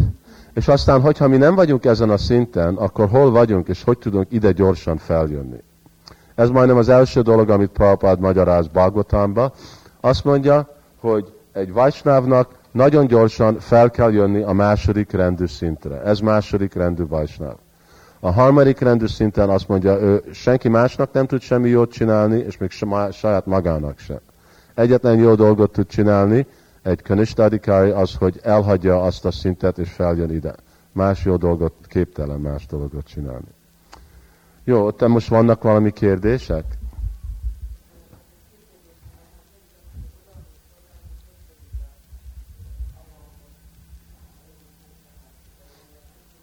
[0.54, 4.28] és aztán, hogyha mi nem vagyunk ezen a szinten, akkor hol vagyunk, és hogy tudunk
[4.30, 5.64] ide gyorsan feljönni.
[6.36, 9.52] Ez majdnem az első dolog, amit Prabhupád magyaráz Bhagavatamban.
[10.02, 10.70] Azt mondja,
[11.00, 16.02] hogy egy Vajsnávnak nagyon gyorsan fel kell jönni a második rendű szintre.
[16.02, 17.56] Ez második rendű Vajsnáv.
[18.20, 22.58] A harmadik rendű szinten azt mondja, ő senki másnak nem tud semmi jót csinálni, és
[22.58, 22.72] még
[23.12, 24.20] saját magának sem.
[24.74, 26.46] Egyetlen jó dolgot tud csinálni,
[26.84, 30.56] egy kanistadikári az, hogy elhagyja azt a szintet, és feljön ide.
[30.92, 33.48] Más jó dolgot képtelen más dolgot csinálni.
[34.64, 36.64] Jó, ott most vannak valami kérdések?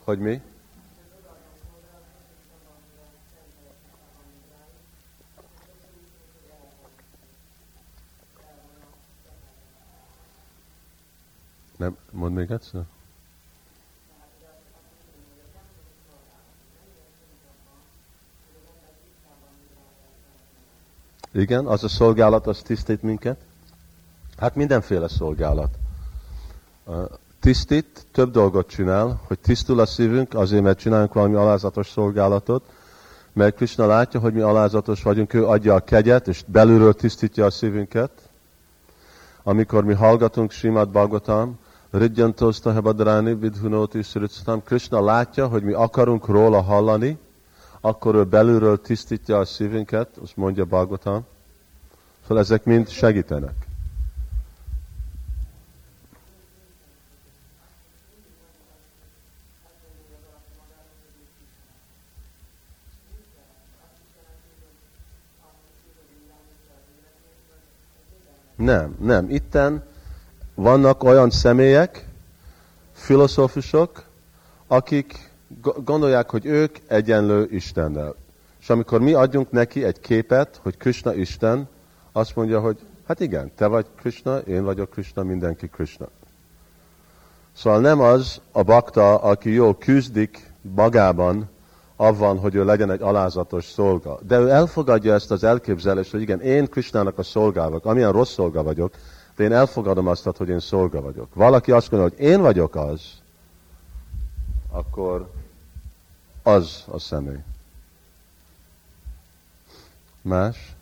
[0.05, 0.43] Hogy mi?
[11.77, 12.83] Nem, mondd még egyszer.
[21.33, 23.41] Igen, az a szolgálat, az tisztít minket?
[24.37, 25.79] Hát mindenféle szolgálat.
[27.45, 32.63] Tisztít, több dolgot csinál, hogy tisztul a szívünk, azért, mert csinálunk valami alázatos szolgálatot,
[33.33, 37.51] mert Krishna látja, hogy mi alázatos vagyunk, ő adja a kegyet, és belülről tisztítja a
[37.51, 38.11] szívünket.
[39.43, 41.59] Amikor mi hallgatunk Simad Bhagavatam,
[41.91, 47.19] Ridjantoszta Hebadráni Vidhunóti Sricstam, Krishna látja, hogy mi akarunk róla hallani,
[47.81, 51.27] akkor ő belülről tisztítja a szívünket, azt mondja Bhagavatam.
[52.23, 53.73] Szóval ezek mind segítenek.
[68.57, 69.31] Nem, nem.
[69.31, 69.85] Itten
[70.55, 72.09] vannak olyan személyek,
[72.93, 74.05] filozófusok,
[74.67, 75.31] akik
[75.85, 78.15] gondolják, hogy ők egyenlő Istennel.
[78.61, 81.69] És amikor mi adjunk neki egy képet, hogy Krishna Isten,
[82.13, 86.09] azt mondja, hogy hát igen, te vagy Krishna, én vagyok Krishna, mindenki Krishna.
[87.53, 91.51] Szóval nem az a bakta, aki jó küzdik magában
[91.97, 94.19] avvan, hogy ő legyen egy alázatos szolga.
[94.23, 98.63] De ő elfogadja ezt az elképzelést, hogy igen, én Krisnának a szolgálok, amilyen rossz szolga
[98.63, 98.95] vagyok,
[99.37, 101.35] de én elfogadom azt, hogy én szolga vagyok.
[101.35, 103.23] Valaki azt mondja, hogy én vagyok az,
[104.71, 105.31] akkor
[106.43, 107.43] az a személy.
[110.23, 110.77] Más?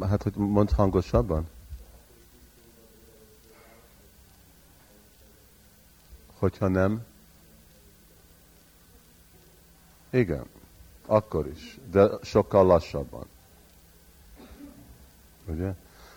[0.00, 1.48] Hát, hogy mondd hangosabban?
[6.40, 7.00] Hogyha nem?
[10.10, 10.44] Igen,
[11.06, 13.24] akkor is, de sokkal lassabban.
[15.46, 15.72] Ugye?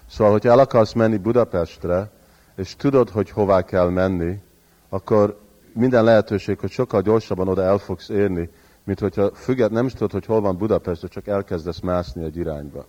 [0.09, 2.09] Szóval, hogyha el akarsz menni Budapestre,
[2.55, 4.41] és tudod, hogy hová kell menni,
[4.89, 5.39] akkor
[5.74, 8.49] minden lehetőség, hogy sokkal gyorsabban oda el fogsz érni,
[8.84, 12.86] mint hogyha függet, nem is tudod, hogy hol van Budapest, csak elkezdesz mászni egy irányba.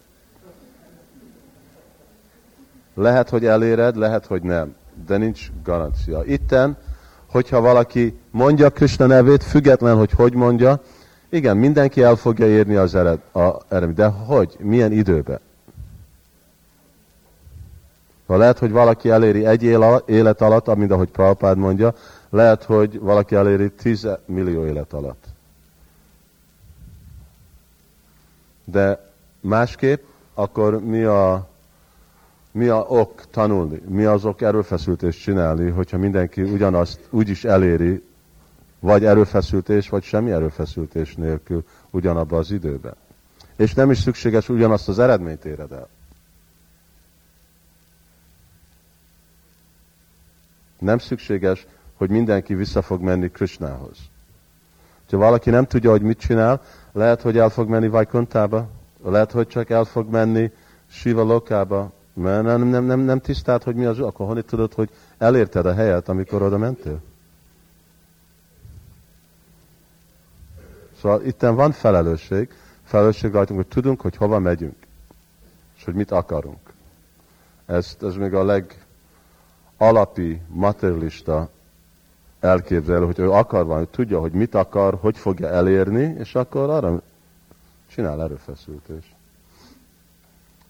[2.95, 4.75] Lehet, hogy eléred, lehet, hogy nem,
[5.07, 6.25] de nincs garancia.
[6.25, 6.77] Itten,
[7.35, 10.81] hogyha valaki mondja Krishna nevét, független, hogy hogy mondja,
[11.29, 13.97] igen, mindenki el fogja érni az ered, a eredményt.
[13.97, 14.57] De hogy?
[14.59, 15.41] Milyen időben?
[18.27, 19.63] Ha lehet, hogy valaki eléri egy
[20.07, 21.95] élet alatt, mint ahogy Prabhupád mondja,
[22.31, 25.25] lehet, hogy valaki eléri 10 millió élet alatt.
[28.65, 29.11] De
[29.41, 30.03] másképp,
[30.35, 31.49] akkor mi a,
[32.55, 33.81] mi a ok tanulni?
[33.89, 38.03] Mi az ok erőfeszültést csinálni, hogyha mindenki ugyanazt úgy is eléri,
[38.81, 42.95] vagy erőfeszültés, vagy semmi erőfeszültés nélkül ugyanabban az időben.
[43.57, 45.89] És nem is szükséges ugyanazt az eredményt éred el.
[50.79, 53.99] Nem szükséges, hogy mindenki vissza fog menni Krishnához.
[55.11, 58.69] Ha valaki nem tudja, hogy mit csinál, lehet, hogy el fog menni Vajkontába,
[59.05, 60.51] lehet, hogy csak el fog menni
[60.87, 64.91] Siva Lokába, mert nem, nem, nem, nem tisztált, hogy mi az, akkor honnan tudod, hogy
[65.19, 67.01] elérted a helyet, amikor oda mentél?
[71.01, 72.49] Szóval itt van felelősség,
[72.83, 74.77] felelősség rajtunk, hogy tudunk, hogy hova megyünk,
[75.77, 76.73] és hogy mit akarunk.
[77.67, 78.65] Ez, ez még a
[79.79, 81.49] legalapi materialista
[82.41, 87.03] elképzelő, hogy ő akar valami, tudja, hogy mit akar, hogy fogja elérni, és akkor arra
[87.87, 89.14] csinál erőfeszültés.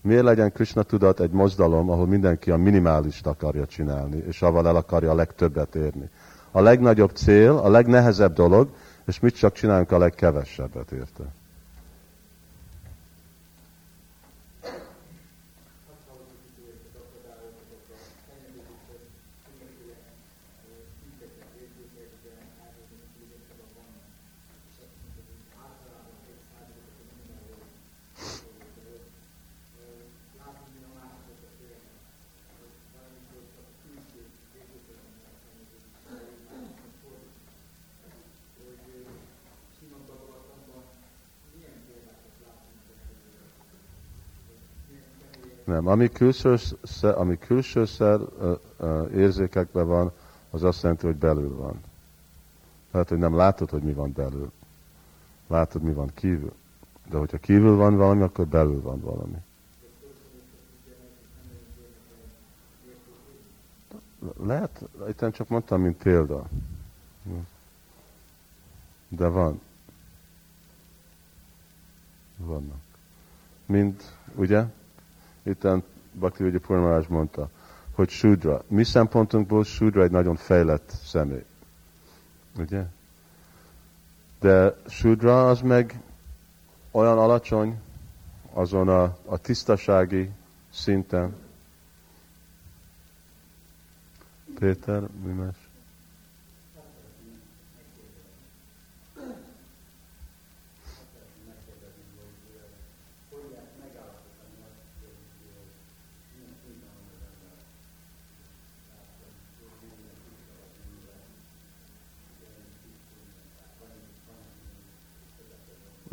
[0.05, 4.77] Miért legyen Krishna tudat egy mozdalom, ahol mindenki a minimálist akarja csinálni, és avval el
[4.77, 6.11] akarja a legtöbbet érni?
[6.51, 8.69] A legnagyobb cél, a legnehezebb dolog,
[9.07, 11.25] és mit csak csinálunk a legkevesebbet érte.
[45.75, 46.57] Nem, ami külső,
[47.01, 48.21] ami külső szer,
[49.15, 50.13] érzékekben van,
[50.51, 51.81] az azt jelenti, hogy belül van.
[52.91, 54.53] Tehát, hogy nem látod, hogy mi van belül.
[55.47, 56.53] Látod, mi van kívül.
[57.11, 59.37] De hogyha kívül van valami, akkor belül van valami.
[64.41, 66.49] Lehet, itt csak mondtam, mint példa.
[69.09, 69.61] De van.
[72.37, 72.81] Vannak.
[73.67, 74.65] Mint, ugye?
[75.45, 75.83] Itten
[76.13, 77.49] Bhakti Vigya Purmarás mondta,
[77.95, 78.63] hogy Sudra.
[78.69, 81.45] Mi szempontunkból Sudra egy nagyon fejlett személy.
[82.59, 82.85] Ugye?
[84.41, 86.01] De Sudra az meg
[86.91, 87.81] olyan alacsony
[88.53, 90.31] azon a, a tisztasági
[90.73, 91.37] szinten.
[94.59, 95.64] Péter, mi más?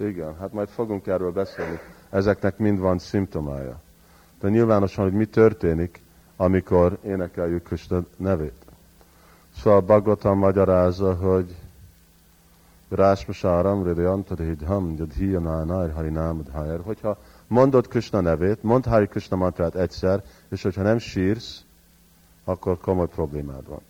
[0.07, 1.79] Igen, hát majd fogunk erről beszélni.
[2.09, 3.81] Ezeknek mind van szimptomája.
[4.39, 6.01] De nyilvánosan, hogy mi történik,
[6.35, 8.65] amikor énekeljük Krishna nevét.
[9.57, 11.55] Szóval Bhagavatam magyarázza, hogy
[12.89, 16.79] Rásmasáram, Ridayantadhidham, Jadhiyanánár, Harinámadhájár.
[16.83, 21.63] Hogyha mondod Krishna nevét, mondd Hari Krishna mantrát egyszer, és hogyha nem sírsz,
[22.43, 23.81] akkor komoly problémád van.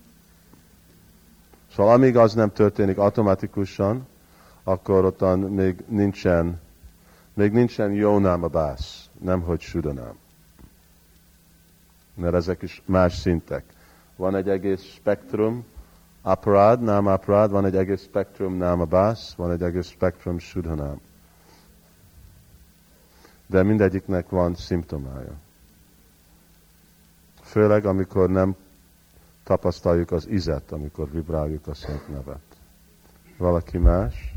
[1.76, 4.08] Szóval amíg az nem történik automatikusan,
[4.64, 6.60] akkor ottan még nincsen,
[7.34, 10.20] még nincsen jó nám a bász, nem hogy sudanám.
[12.14, 13.64] mert ezek is más szintek.
[14.16, 15.66] Van egy egész spektrum,
[16.22, 21.00] aparad, nem aparad, van egy egész spektrum, nem abász, van egy egész spektrum, sudhanám.
[23.48, 25.34] De mindegyiknek van szimptomája.
[27.42, 28.56] Főleg, amikor nem
[29.44, 32.42] tapasztaljuk az izet, amikor vibráljuk a szent nevet.
[33.38, 34.31] Valaki más?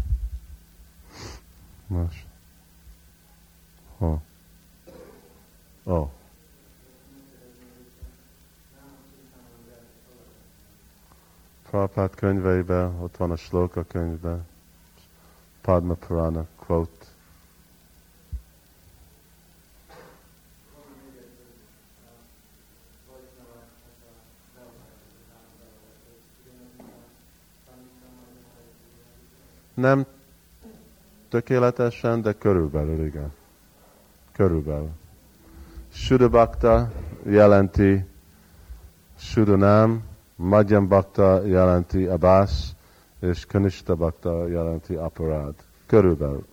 [1.94, 2.26] Más.
[3.98, 4.22] Ha.
[5.84, 6.10] Oh.
[11.62, 14.46] Prabhupád könyveiben, ott van a Sloka könyvben,
[15.60, 17.06] Padma Purana quote.
[29.74, 30.06] Nem
[31.34, 33.32] tökéletesen, de körülbelül, igen.
[34.32, 34.90] Körülbelül.
[35.92, 36.90] Sudabhakta
[37.26, 38.04] jelenti
[39.18, 40.02] Sudanám,
[40.36, 42.74] Madhyam Bhakta jelenti Abász,
[43.20, 45.54] és Kanishta Bhakta jelenti Aparad.
[45.86, 46.44] Körülbelül.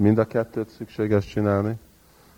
[0.00, 1.78] Mind a kettőt szükséges csinálni,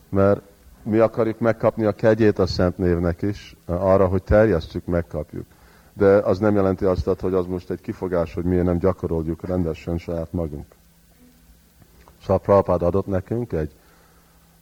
[0.08, 0.40] mert
[0.82, 5.46] mi akarjuk megkapni a kegyét a Szent Névnek is, arra, hogy terjesztjük, megkapjuk.
[5.92, 9.98] De az nem jelenti azt, hogy az most egy kifogás, hogy miért nem gyakoroljuk rendesen
[9.98, 10.66] saját magunk.
[12.20, 13.74] Szóval Prabhupád adott nekünk egy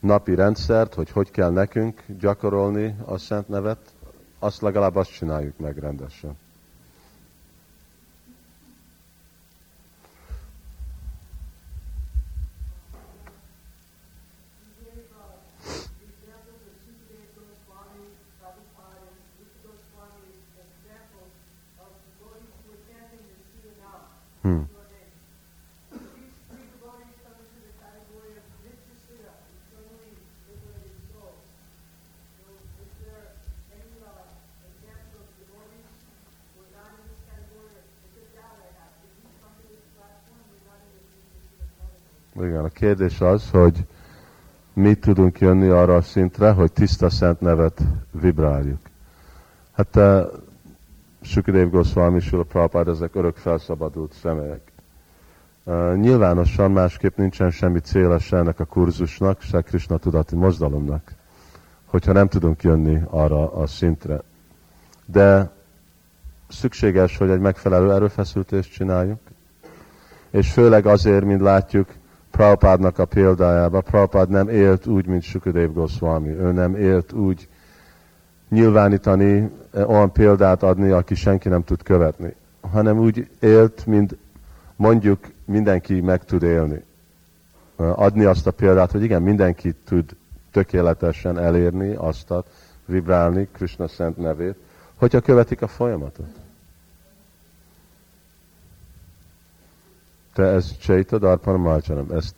[0.01, 3.93] napi rendszert, hogy hogy kell nekünk gyakorolni a Szent Nevet,
[4.39, 6.39] azt legalább azt csináljuk meg rendesen.
[24.43, 24.69] Hmm.
[42.37, 43.87] Igen, a kérdés az, hogy
[44.73, 47.81] mi tudunk jönni arra a szintre, hogy tiszta szent nevet
[48.11, 48.79] vibráljuk.
[49.73, 49.97] Hát
[51.23, 54.61] Sukadev Goswami, Sula Prabhupád, ezek örök felszabadult személyek.
[55.65, 61.13] Uh, nyilvánosan másképp nincsen semmi cél se ennek a kurzusnak, se Krishna tudati mozdalomnak,
[61.85, 64.23] hogyha nem tudunk jönni arra a szintre.
[65.07, 65.51] De
[66.49, 69.21] szükséges, hogy egy megfelelő erőfeszültést csináljunk,
[70.31, 71.89] és főleg azért, mint látjuk
[72.31, 76.31] Prabhupádnak a példájába, Prabhupád nem élt úgy, mint Sukadev Goswami.
[76.31, 77.49] Ő nem élt úgy,
[78.51, 84.17] nyilvánítani, eh, olyan példát adni, aki senki nem tud követni, hanem úgy élt, mint
[84.77, 86.85] mondjuk mindenki meg tud élni.
[87.79, 90.17] Eh, adni azt a példát, hogy igen, mindenki tud
[90.51, 92.33] tökéletesen elérni azt
[92.85, 94.57] vibrálni Krishna szent nevét,
[94.95, 96.27] hogyha követik a folyamatot.
[100.33, 102.35] Te ez Csaita Darpana Marjanam, ez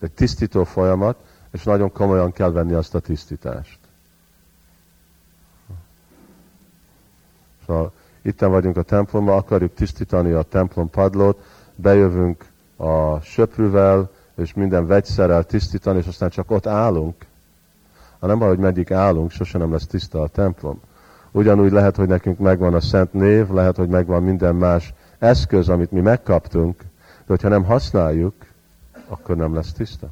[0.00, 1.16] egy tisztító folyamat,
[1.50, 3.78] és nagyon komolyan kell venni azt a tisztítást.
[7.66, 7.92] Szóval
[8.22, 11.42] itten vagyunk a templomban, akarjuk tisztítani a templom padlót,
[11.74, 12.44] bejövünk
[12.76, 17.26] a söprűvel, és minden vegyszerrel tisztítani, és aztán csak ott állunk.
[18.18, 20.80] Ha nem hogy meddig állunk, sose nem lesz tiszta a templom.
[21.30, 25.90] Ugyanúgy lehet, hogy nekünk megvan a szent név, lehet, hogy megvan minden más eszköz, amit
[25.90, 26.76] mi megkaptunk,
[27.16, 28.34] de hogyha nem használjuk,
[29.08, 30.08] akkor nem lesz tiszta.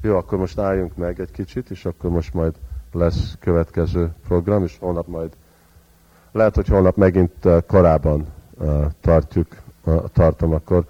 [0.00, 2.54] Jó, akkor most álljunk meg egy kicsit, és akkor most majd
[2.92, 5.30] lesz következő program, és holnap majd,
[6.32, 8.26] lehet, hogy holnap megint uh, korábban
[8.58, 9.46] uh, tartjuk,
[10.12, 10.84] tartom, akkor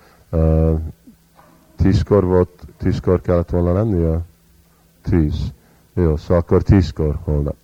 [1.76, 4.20] tízkor volt, tízkor kellett volna lenni a
[5.02, 5.52] tíz.
[5.94, 7.54] Jó, szóval akkor tízkor holnap.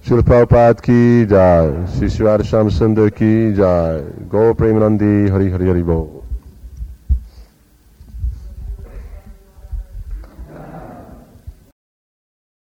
[0.00, 6.21] Srila Prabhupada ki jai, Sri Shivara Shamsundar ki jai, Go Premanandi Hari Hari Hari Bo.